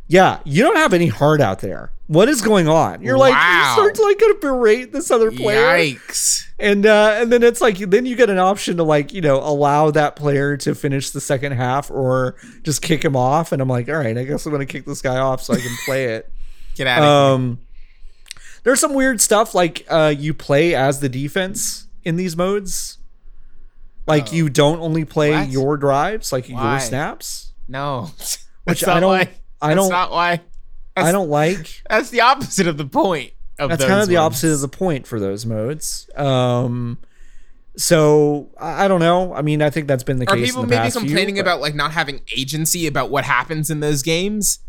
[0.07, 1.91] yeah, you don't have any heart out there.
[2.07, 3.01] What is going on?
[3.01, 6.47] You're like, you start to like kind of berate this other player, Yikes!
[6.57, 9.37] and uh, and then it's like then you get an option to like you know
[9.43, 13.51] allow that player to finish the second half or just kick him off.
[13.51, 15.57] And I'm like, all right, I guess I'm gonna kick this guy off so I
[15.59, 16.31] can play it.
[16.75, 17.11] Get out of here.
[17.13, 17.59] Um,
[18.63, 22.99] there's some weird stuff like uh, you play as the defense in these modes.
[24.05, 24.35] Like Oh.
[24.35, 25.49] you don't only play What?
[25.49, 26.71] your drives, like Why?
[26.71, 28.11] your snaps, No,
[28.63, 29.09] which I don't.
[29.09, 29.29] why-
[29.61, 29.89] I don't.
[29.89, 30.41] not why.
[30.95, 31.81] I don't like.
[31.89, 33.31] That's the opposite of the point.
[33.59, 34.25] Of That's kind of the ones.
[34.25, 36.07] opposite of the point for those modes.
[36.15, 36.99] Um,
[37.75, 39.33] so I I don't know.
[39.33, 40.47] I mean, I think that's been the Are case.
[40.49, 43.69] people in the maybe few, complaining but- about like not having agency about what happens
[43.69, 44.59] in those games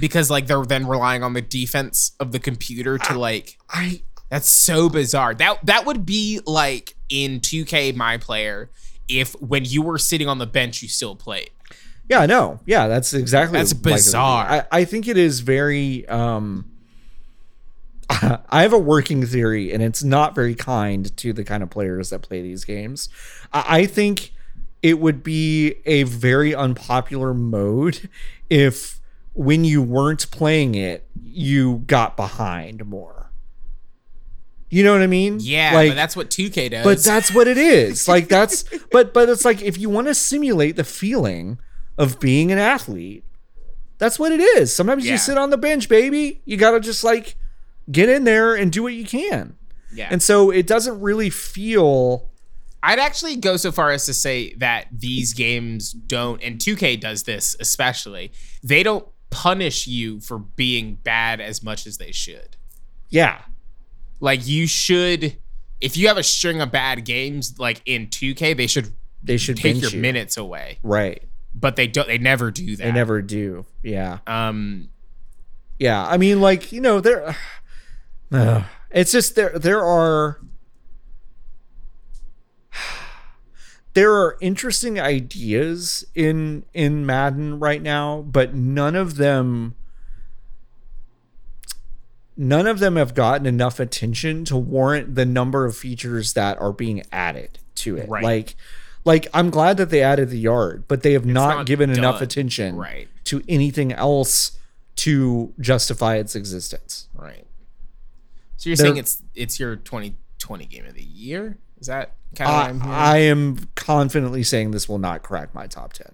[0.00, 4.48] because like they're then relying on the defense of the computer to like I that's
[4.48, 5.34] so bizarre.
[5.34, 8.70] That that would be like in 2K my player
[9.08, 11.50] if when you were sitting on the bench you still played.
[12.12, 12.60] Yeah, I know.
[12.66, 13.58] Yeah, that's exactly.
[13.58, 13.92] That's like it would be.
[13.94, 14.46] bizarre.
[14.46, 16.06] I, I think it is very.
[16.08, 16.70] Um,
[18.10, 22.10] I have a working theory, and it's not very kind to the kind of players
[22.10, 23.08] that play these games.
[23.50, 24.32] I, I think
[24.82, 28.10] it would be a very unpopular mode
[28.50, 29.00] if
[29.32, 33.30] when you weren't playing it, you got behind more.
[34.68, 35.38] You know what I mean?
[35.40, 36.84] Yeah, like but that's what 2K does.
[36.84, 38.06] but that's what it is.
[38.06, 41.58] Like that's but but it's like if you want to simulate the feeling
[41.98, 43.24] of being an athlete,
[43.98, 44.74] that's what it is.
[44.74, 45.12] Sometimes Yeah.
[45.12, 46.40] you sit on the bench, baby.
[46.44, 47.36] You got to just like
[47.90, 49.56] get in there and do what you can.
[49.94, 50.08] yeah.
[50.10, 52.30] And so it doesn't really feel
[52.84, 57.22] I'd actually go so far as to say that these games don't, and 2K does
[57.22, 58.32] this especially,
[58.64, 62.56] they don't punish you for being bad as much as they should.
[63.08, 63.42] yeah.
[64.18, 65.36] Like, you should,
[65.80, 69.56] if you have a string of bad games, like in 2K, they should They should
[69.56, 69.98] take your you.
[70.00, 70.78] minutes away.
[70.82, 71.22] Right.
[71.62, 72.82] But they don't, they never do that.
[72.82, 73.64] They never do.
[73.84, 74.18] Yeah.
[74.26, 74.88] Um,
[75.78, 77.34] Yeah, I mean, like you know, there.
[78.32, 79.58] Uh, it's just there.
[79.58, 80.40] There are.
[83.94, 89.74] There are interesting ideas in in Madden right now, but none of them.
[92.38, 96.72] None of them have gotten enough attention to warrant the number of features that are
[96.72, 98.08] being added to it.
[98.08, 98.24] Right.
[98.24, 98.56] Like,
[99.04, 102.20] like I'm glad that they added the yard, but they have not, not given enough
[102.20, 103.08] attention Right.
[103.24, 104.58] to anything else
[104.96, 107.08] to justify its existence.
[107.14, 107.46] right.
[108.56, 111.58] So you're They're- saying it's it's your 2020 game of the year?
[111.80, 112.94] Is that kind of what I, I'm hearing?
[112.96, 116.12] I am confidently saying this will not crack my top ten.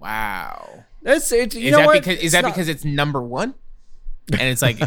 [0.00, 0.84] wow.
[1.02, 1.54] That's it.
[1.54, 1.92] You is know that what?
[2.02, 3.54] because is It's that not- because it's number one?
[4.32, 4.78] And it's like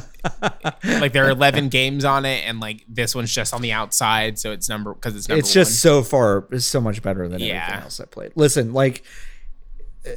[0.84, 4.38] like there are 11 games on it and like this one's just on the outside
[4.38, 5.39] so it's number because it's number one.
[5.39, 5.78] it's just one.
[5.78, 7.64] so far it's so much better than Yeah.
[7.64, 8.34] everything else I played.
[8.36, 9.04] Listen, like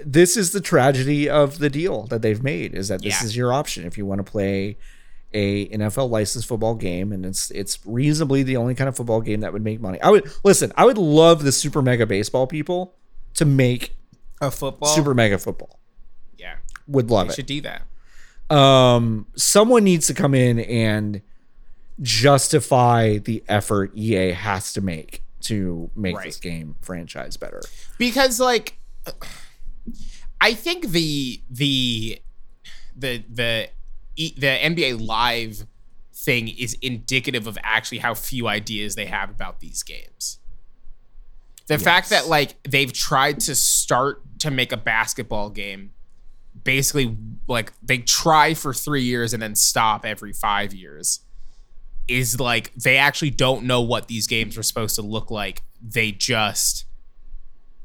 [0.04, 3.26] this is the tragedy of the deal that they've made is that this Yeah.
[3.26, 4.76] is your option if you want to play
[5.32, 9.40] a NFL licensed football game and it's it's reasonably the only kind of football game
[9.40, 10.00] that would make money.
[10.00, 12.94] I would listen, I would love the super mega baseball people
[13.34, 13.96] to make
[14.40, 15.78] a football super mega football.
[16.38, 16.54] yeah
[16.86, 17.36] Would love we it.
[17.36, 17.82] should do that
[18.50, 21.22] um someone needs to come in and
[22.02, 26.26] justify the effort EA has to make to make Right.
[26.26, 27.62] this game franchise better.
[27.98, 28.78] because like
[30.40, 32.20] I think the the
[32.96, 33.68] the the
[34.16, 35.66] the NBA live
[36.12, 40.38] thing is indicative of actually how few ideas they have about these games.
[41.66, 45.92] The fact that like they've tried to start to make a basketball game
[46.64, 51.20] basically like they try for 3 years and then stop every 5 years
[52.08, 55.62] is like they actually don't know what these games are supposed to look like.
[55.80, 56.84] They just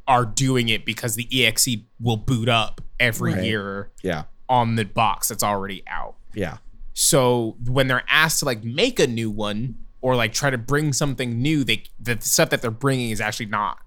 [0.07, 3.43] are doing it because the EXE will boot up every Right.
[3.43, 4.23] year Yeah.
[4.49, 6.15] on the box that's already out.
[6.33, 6.57] Yeah.
[6.93, 10.91] So when they're asked to like make a new one or like try to bring
[10.93, 13.77] something new, they the stuff that they're bringing is actually not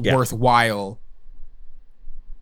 [0.00, 0.14] Yeah.
[0.14, 1.00] worthwhile.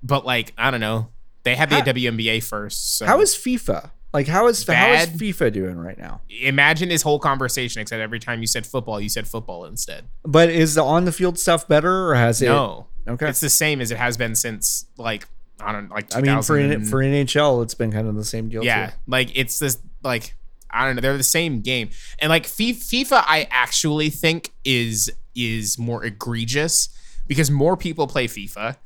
[0.03, 1.11] But like I don't know,
[1.47, 2.99] they had the How- WNBA first.
[2.99, 3.91] So How is FIFA?
[4.13, 6.21] Like how is how is FIFA doing right now?
[6.29, 10.05] imagine this whole conversation except every time you said football, you said football instead.
[10.25, 13.29] But is the on the field stuff better or has it No, Okay.
[13.29, 15.27] it's the same as it has been since like
[15.61, 18.15] I don't know, like I mean for 2000 N- for NHL it's been kind of
[18.15, 18.93] the same deal yeah too.
[19.07, 20.35] like it's this like
[20.71, 25.79] i don't know they're the same game and like fifa i actually think is is
[25.79, 26.89] more egregious
[27.27, 28.77] because more people play fifa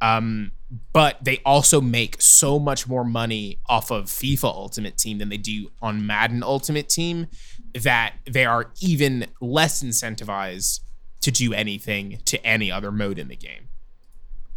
[0.00, 0.52] um
[0.92, 5.36] but they also make so much more money off of fifa ultimate team than they
[5.36, 7.26] do on madden ultimate team
[7.74, 10.80] that they are even less incentivized
[11.20, 13.68] to do anything to any other mode in the game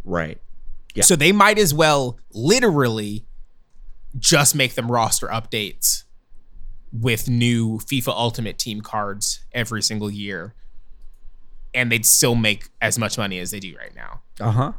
[0.04, 0.38] Right.
[0.94, 1.04] Yeah.
[1.04, 3.24] so they might as well literally
[4.18, 6.04] just make them roster updates
[6.92, 10.54] with new FIFA Ultimate Team cards every single year.
[11.72, 14.20] And they'd still make as much money as they do right now.
[14.38, 14.72] Uh-huh.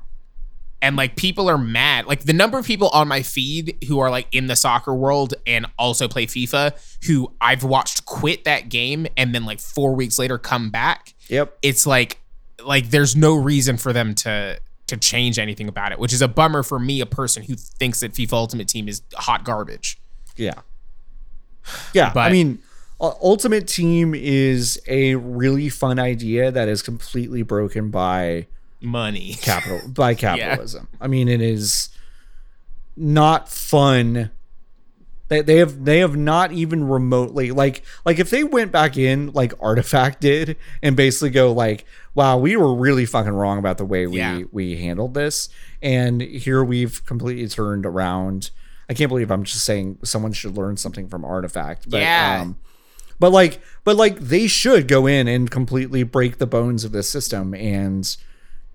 [0.84, 2.06] And like people are mad.
[2.06, 5.34] Like the number of people on my feed who are like in the soccer world
[5.48, 6.74] and also play FIFA
[7.08, 11.58] who I've watched quit that game and then like 4 weeks later come back Yep.
[11.62, 12.20] it's like
[12.64, 16.28] like there's no reason for them to to change anything about it, which is a
[16.28, 19.98] bummer for me, a person who thinks that FIFA Ultimate Team is hot garbage.
[20.36, 20.54] Yeah.
[21.94, 22.60] Yeah, I mean,
[23.00, 28.48] Ultimate Team is a really fun idea that is completely broken by
[28.84, 29.34] Money.
[29.42, 30.88] capital by capitalism.
[31.02, 31.90] I mean, it is
[32.96, 34.32] not fun.
[35.30, 39.32] They, they have they have not even remotely like like if they went back in
[39.32, 43.86] like Artifact did and basically go like, wow, we were really fucking wrong about the
[43.86, 44.44] way we Yeah.
[44.52, 45.50] we handled this,
[45.82, 48.52] and here we've completely turned around.
[48.90, 52.42] I can't believe I'm just saying someone should learn something from Artifact, but Yeah.
[52.42, 52.58] um,
[53.18, 57.10] but like but like they should go in and completely break the bones of this
[57.10, 58.16] system and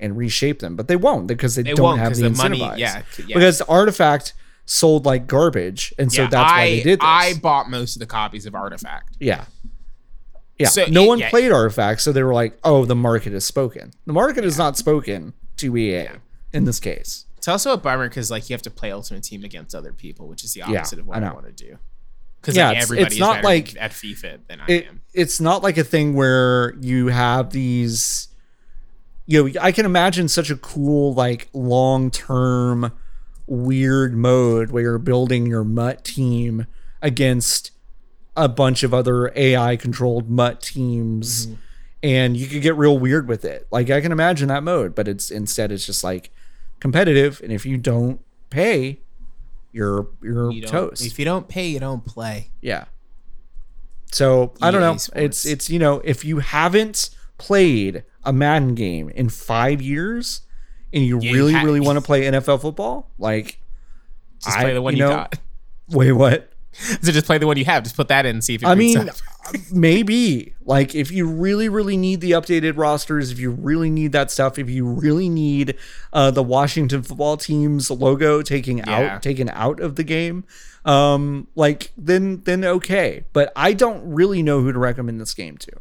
[0.01, 2.77] and reshape them but they won't because they, They don't have the, the money- yeah,
[2.77, 3.03] yeah.
[3.27, 4.33] because artifact
[4.67, 7.07] sold like garbage, and so Yeah, that's I, why they did this.
[7.07, 9.17] I bought most of the copies of Artifact.
[9.19, 9.47] yeah.
[10.59, 10.69] Yeah.
[10.69, 11.31] So no it- one yeah.
[11.31, 14.77] played Artifact, so they were like, "Oh, the market is spoken." The market is not
[14.77, 16.09] spoken to EA
[16.53, 17.27] in this case.
[17.37, 20.27] It's also a bummer because like you have to play Ultimate Team against other people,
[20.27, 21.79] which is the opposite of what I I, want to do.
[22.41, 25.01] Because Yeah, like, it's- everybody it's is not like- at FIFA than I it, am.
[25.15, 28.28] it's not like a thing where you have these
[29.29, 32.91] you know i can imagine such a cool like long-term
[33.47, 36.66] weird mode where you're building your mutt team
[37.03, 37.70] against
[38.37, 41.55] a bunch of other ai controlled mutt teams Mm-hmm.
[42.03, 45.07] and you could get real weird with it like i can imagine that mode but
[45.09, 46.31] it's instead it's just like
[46.81, 48.20] competitive and if you don't
[48.51, 49.01] pay
[49.72, 52.51] you're you're You toast If you don't pay, you don't play.
[52.62, 52.85] yeah.
[54.11, 54.97] So I don't know.
[54.97, 55.11] Sports.
[55.24, 60.43] It's it's you know if you haven't played a Madden game in five years
[60.93, 63.59] and you Yeah, you really really want to play NFL football, like
[64.45, 65.39] Just I- play the one you you, know, got.
[65.91, 66.53] wait what?
[67.03, 67.83] So just play the one you have.
[67.83, 69.11] Just put that in and see if it I mean,
[69.72, 74.31] maybe like if you really really need the updated rosters, if you really need that
[74.31, 75.74] stuff, if you really need
[76.12, 79.14] uh, the Washington football team's logo taking Yeah.
[79.14, 80.45] out taken out of the game,
[80.85, 83.24] um, like then then okay.
[83.33, 85.72] But I don't really know who to recommend this game to.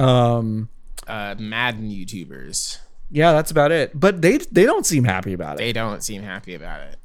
[0.00, 0.68] Um,
[1.06, 2.78] uh, Madden YouTubers.
[3.10, 3.98] yeah, that's about it.
[3.98, 5.58] But they they don't seem happy about it.
[5.58, 6.96] They don't seem happy about it.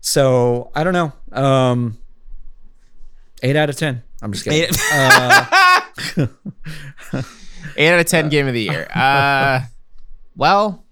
[0.00, 1.12] So I don't know.
[1.32, 1.98] Um,
[3.42, 4.02] eight out of ten.
[4.20, 4.62] I'm just kidding.
[4.64, 6.26] Eight, Uh,
[7.76, 8.86] Eight out of ten game of the year.
[8.94, 9.60] Uh,
[10.36, 10.84] well,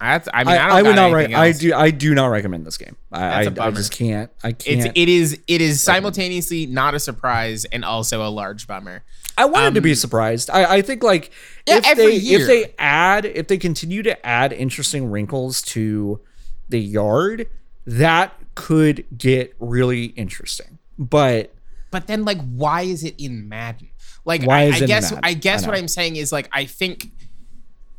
[0.00, 1.12] that's, I mean, I, I, don't I would not.
[1.12, 1.74] Re- I do.
[1.74, 2.96] I do not recommend this game.
[3.10, 3.76] I, I, That's a I bummer.
[3.76, 4.30] just can't.
[4.42, 4.92] I can't.
[4.96, 9.02] it is it is simultaneously not a surprise and also a large bummer.
[9.36, 10.50] I wanted to be um, surprised.
[10.50, 11.30] I, I think like
[11.66, 12.40] Yeah, if every they year.
[12.40, 16.20] if they add if they continue to add interesting wrinkles to
[16.68, 17.48] the yard,
[17.86, 20.78] that could get really interesting.
[20.98, 21.52] But
[21.90, 23.88] But then, like, why is it in Madden?
[24.24, 25.20] Like, Why I, is I it in guess Madden?
[25.22, 25.76] I guess I what.
[25.76, 27.10] I'm saying is like I think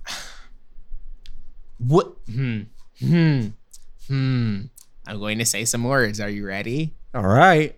[1.77, 2.61] what hmm
[2.99, 3.47] hmm
[4.07, 4.61] hmm.
[5.07, 6.19] I'm going to say some words.
[6.19, 6.95] Are you ready?
[7.13, 7.75] all right,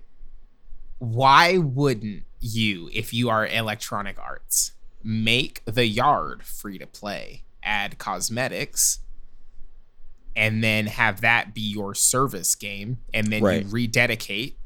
[0.99, 4.71] Why wouldn't you, if you are Electronic Arts,
[5.03, 8.99] make the yard free to play, add cosmetics,
[10.35, 13.65] and then have that be your service game, and then Right.
[13.65, 14.57] you rededicate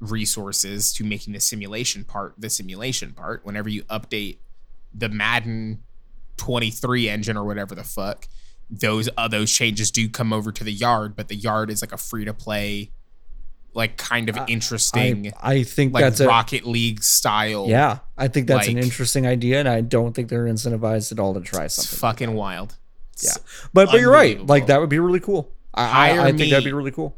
[0.00, 4.38] resources to making the simulation part the simulation part whenever you update
[4.92, 5.82] the Madden
[6.36, 8.28] 23 engine or whatever the fuck
[8.68, 11.92] those uh, those changes do come over to the yard but the yard is like
[11.92, 12.90] a free to play
[13.74, 17.66] like kind of interesting I, I think like that's a Rocket League style.
[17.68, 17.98] yeah.
[18.16, 21.40] I think that's an interesting idea, and I don't think they're incentivized at all to
[21.40, 21.98] try It's something.
[21.98, 22.76] fucking wild.
[23.22, 23.32] Yeah,
[23.72, 24.44] but but you're right.
[24.44, 25.52] Like that would be really cool.
[25.74, 27.16] I, I, I think that'd be really cool.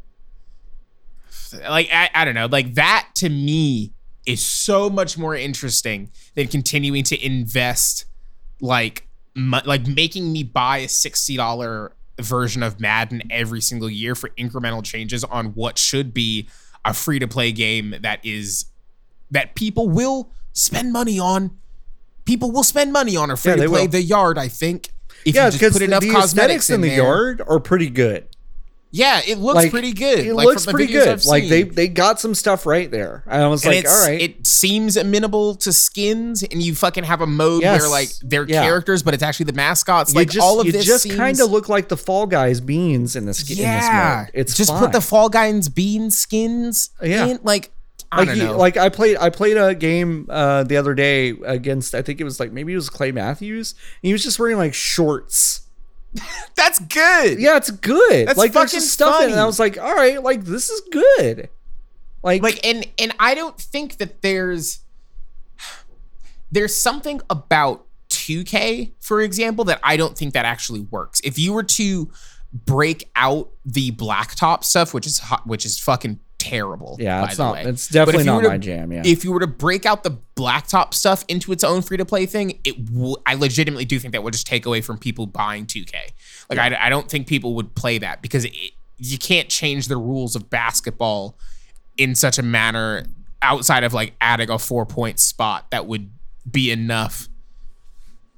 [1.67, 2.47] Like I, I don't know.
[2.47, 3.93] Like that to me
[4.25, 8.05] is so much more interesting than continuing to invest
[8.59, 14.83] like like making me buy a $60 version of Madden every single year for incremental
[14.83, 16.49] changes on what should be
[16.85, 18.65] a free to play game that is
[19.31, 21.57] that people will spend money on.
[22.25, 23.87] People will spend money on a free to play will.
[23.87, 24.89] the yard, I think.
[25.25, 26.97] If yeah, because the, the cosmetics aesthetics in, the there.
[26.97, 28.27] yard are pretty good.
[28.89, 30.19] Yeah, it looks Like, pretty good.
[30.19, 31.25] It like, looks from the pretty good.
[31.25, 33.23] Like they they got some stuff right there.
[33.27, 37.19] I was and like, all right, it seems amenable to skins, and you fucking have
[37.21, 37.81] a mode Yes.
[37.81, 38.63] where like they're Yeah.
[38.63, 40.13] characters, but it's actually the mascots.
[40.13, 42.27] you like just, all of you this just seems, kind of look like the Fall
[42.27, 44.23] Guys beans in this in this yeah.
[44.25, 44.31] mode.
[44.33, 44.79] It's just fine.
[44.79, 46.89] put the Fall Guys bean skins.
[47.03, 47.25] Yeah.
[47.27, 47.39] in.
[47.43, 47.71] like
[48.09, 48.57] I like know.
[48.57, 52.23] like I played I played a game uh the other day against I think it
[52.23, 53.73] was like maybe it was Clay Matthews.
[54.01, 55.66] And he was just wearing like shorts.
[56.55, 57.39] that's good.
[57.39, 58.27] Yeah, it's good.
[58.27, 59.31] That's like fucking just stuff in it.
[59.31, 61.49] And I was like, all right, like this is good.
[62.23, 64.79] Like, like and and I don't think that there's
[66.51, 71.19] there's something about 2K, for example, that I don't think that actually works.
[71.23, 72.09] If you were to
[72.53, 76.97] break out the blacktop stuff, which is hot, which is fucking terrible.
[76.99, 77.63] yeah, it's not way.
[77.63, 78.91] it's definitely not to- my jam.
[78.91, 79.03] Yeah.
[79.05, 82.25] If you were to break out the blacktop stuff into its own free to play
[82.25, 85.65] thing, it w- I legitimately do think that would just take away from people buying
[85.65, 85.93] 2K.
[86.49, 88.53] Like I, I don't think people would play that because it,
[88.97, 91.37] you can't change the rules of basketball
[91.97, 93.03] in such a manner
[93.41, 96.09] outside of like adding a four point spot that would
[96.49, 97.27] be enough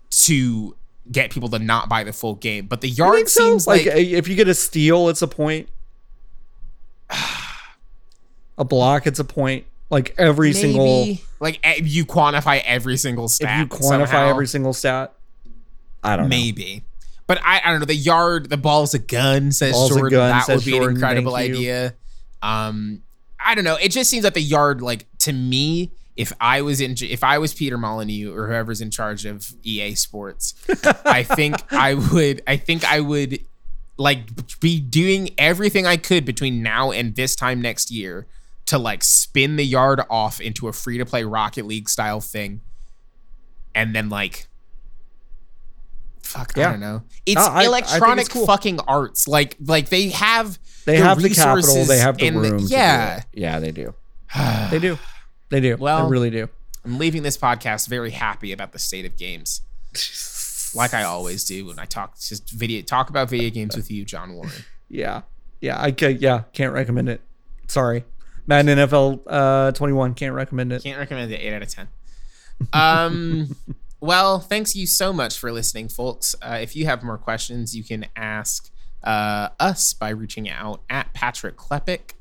[0.10, 0.76] to
[1.12, 2.68] get people to not buy the full game.
[2.68, 3.43] But the yard think so?
[3.43, 5.70] seems like, like if you get a steal, it's a point.
[8.60, 9.66] a block, it's a point.
[9.89, 11.07] Like every single
[11.39, 13.62] like you quantify every single stat.
[13.62, 13.82] if stat.
[13.82, 14.30] you quantify somehow.
[14.30, 15.14] every single stat.
[16.03, 16.30] I don't know.
[16.30, 16.84] maybe
[17.30, 17.86] but I, I don't know.
[17.86, 20.18] The yard, the ball's a gun, says Ball's Jordan.
[20.18, 21.55] gun, that says would be Jordan, an incredible thank you.
[21.57, 21.93] idea.
[22.41, 23.03] Um,
[23.39, 23.76] I don't know.
[23.76, 27.38] It just seems that the yard, like to me, if I was in, if I
[27.38, 30.55] was Peter Molyneux or whoever's in charge of EA Sports,
[31.05, 32.41] I think I would.
[32.47, 33.41] I think I would
[33.97, 38.26] like be doing everything I could between now and this time next year
[38.70, 42.61] to like spin the yard off into a free to play Rocket League style thing,
[43.76, 44.47] and then like.
[46.22, 47.01] Fuck, I don't know.
[47.26, 48.45] It's No, I- I electronic it's cool.
[48.45, 49.28] fucking arts.
[49.28, 51.86] Like, like they have They the have the capital.
[51.86, 52.59] They have the room.
[52.59, 53.95] do yeah, yeah, they do.
[54.70, 54.99] They do.
[55.49, 55.78] They do.
[55.78, 56.47] Well- they really do.
[56.86, 59.61] I'm leaving this podcast very happy about the state of games,
[60.76, 64.05] like I always do when I talk just video talk about video games with you,
[64.05, 64.51] John Warren.
[64.91, 65.22] Yeah,
[65.61, 65.80] yeah.
[65.82, 66.17] I can.
[66.20, 67.22] Yeah, can't recommend it.
[67.67, 68.05] Sorry,
[68.50, 70.16] Madden NFL uh, 21.
[70.16, 70.82] Can't recommend it.
[70.82, 71.36] Can't recommend it.
[71.36, 71.88] Eight out of ten.
[72.74, 73.56] Um.
[74.02, 76.36] well, thanks you so much for listening, folks.
[76.41, 78.72] Uh, if you have more questions, you can ask
[79.04, 82.14] uh, us by reaching out at Patrick Klepek.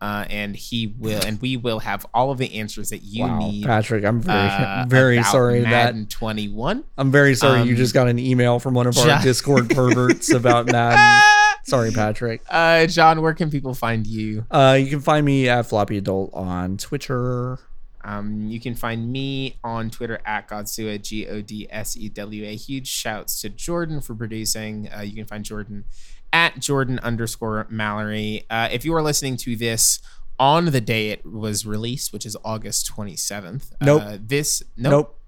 [0.00, 3.38] Uh, and he will, and we will have all of the answers that you wow,
[3.38, 3.64] need.
[3.64, 6.84] Patrick, I'm very, uh, very about sorry that Madden 21.
[6.98, 10.30] I'm very sorry you Um, just got an email from one of our Discord perverts
[10.30, 11.22] about Madden.
[11.64, 12.42] Sorry, Patrick.
[12.50, 14.46] Uh, John, where can people find you?
[14.50, 17.58] Uh, you can find me at Floppy Adult on Twitter.
[18.04, 22.44] Um, you can find me on Twitter at Godsewa, G O D S E W
[22.44, 22.54] A.
[22.54, 24.88] Huge shouts to Jordan for producing.
[24.94, 25.84] Uh, you can find Jordan
[26.32, 28.44] at Jordan underscore Mallory.
[28.50, 30.00] Uh, if you are listening to this
[30.38, 34.02] on the day it was released, which is August 27th, Nope.
[34.02, 34.90] uh, this, nope.
[34.90, 35.20] Nope.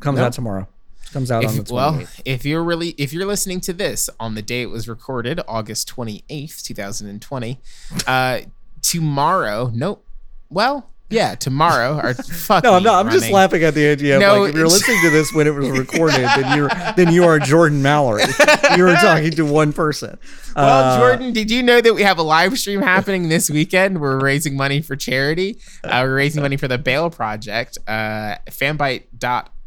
[0.00, 0.26] Comes Nope.
[0.26, 0.68] out tomorrow.
[1.12, 1.70] Comes out on the 28th.
[1.72, 5.40] well, if you're really if you're listening to this on the day it was recorded,
[5.48, 7.58] August 28th, 2020,
[8.06, 8.40] uh
[8.82, 10.04] tomorrow, nope.
[10.50, 13.06] Well, yeah, tomorrow or fuck no, I'm not.
[13.06, 15.46] I'm just laughing at the idea of No, like if you're listening to this when
[15.46, 18.22] it was recorded, then you're then you are Jordan Mallory.
[18.76, 20.18] you were talking to one person.
[20.54, 24.00] Well, Uh, Jordan, did you know that we have a live stream happening this weekend?
[24.00, 25.58] We're raising money for charity.
[25.84, 27.78] Uh, we're raising money for the Bail Project.
[27.86, 28.36] Uh,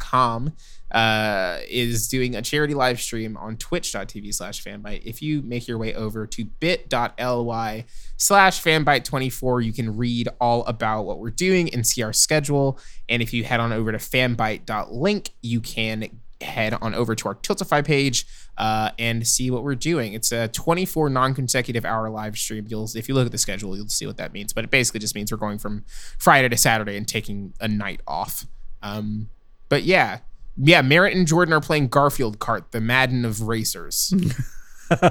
[0.02, 0.54] fanbyte.com
[0.92, 5.02] uh, is doing a charity live stream on twitch.tv slash fanbyte.
[5.06, 7.86] If you make your way over to bit.ly
[8.18, 12.78] slash fanbyte24, you can read all about what we're doing and see our schedule.
[13.08, 17.36] And if you head on over to fanbyte.link, you can head on over to our
[17.36, 18.26] Tiltify page
[18.58, 20.14] uh, and see what we're doing.
[20.14, 22.66] It's a 24 non-consecutive hour live stream.
[22.68, 24.52] You'll, if you look at the schedule, you'll see what that means.
[24.52, 25.86] But it basically just means we're going from
[26.18, 28.46] Friday to Saturday and taking a night off.
[28.82, 29.30] Um,
[29.72, 30.20] but yeah,
[30.58, 34.14] yeah, Merritt and Jordan are playing Garfield Kart, the Madden of racers.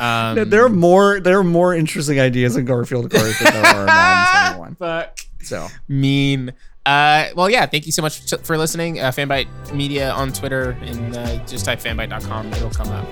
[0.00, 3.80] um, there are more there are more interesting ideas in Garfield Kart than there are
[3.82, 4.74] in Madden 21.
[4.74, 6.52] fuck So mean.
[6.84, 8.98] Uh, well, yeah, thank you so much for listening.
[8.98, 12.52] Uh, Fanbyte Media on Twitter and uh, just type fanbyte.com.
[12.54, 13.06] It'll come up.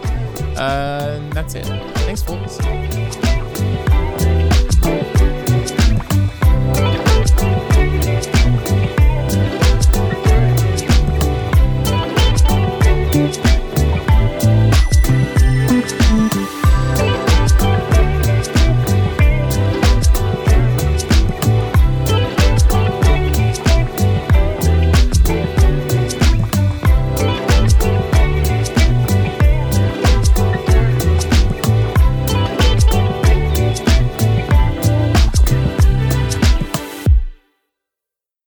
[0.57, 1.67] Uh, that's it.
[1.99, 3.26] Thanks, folks.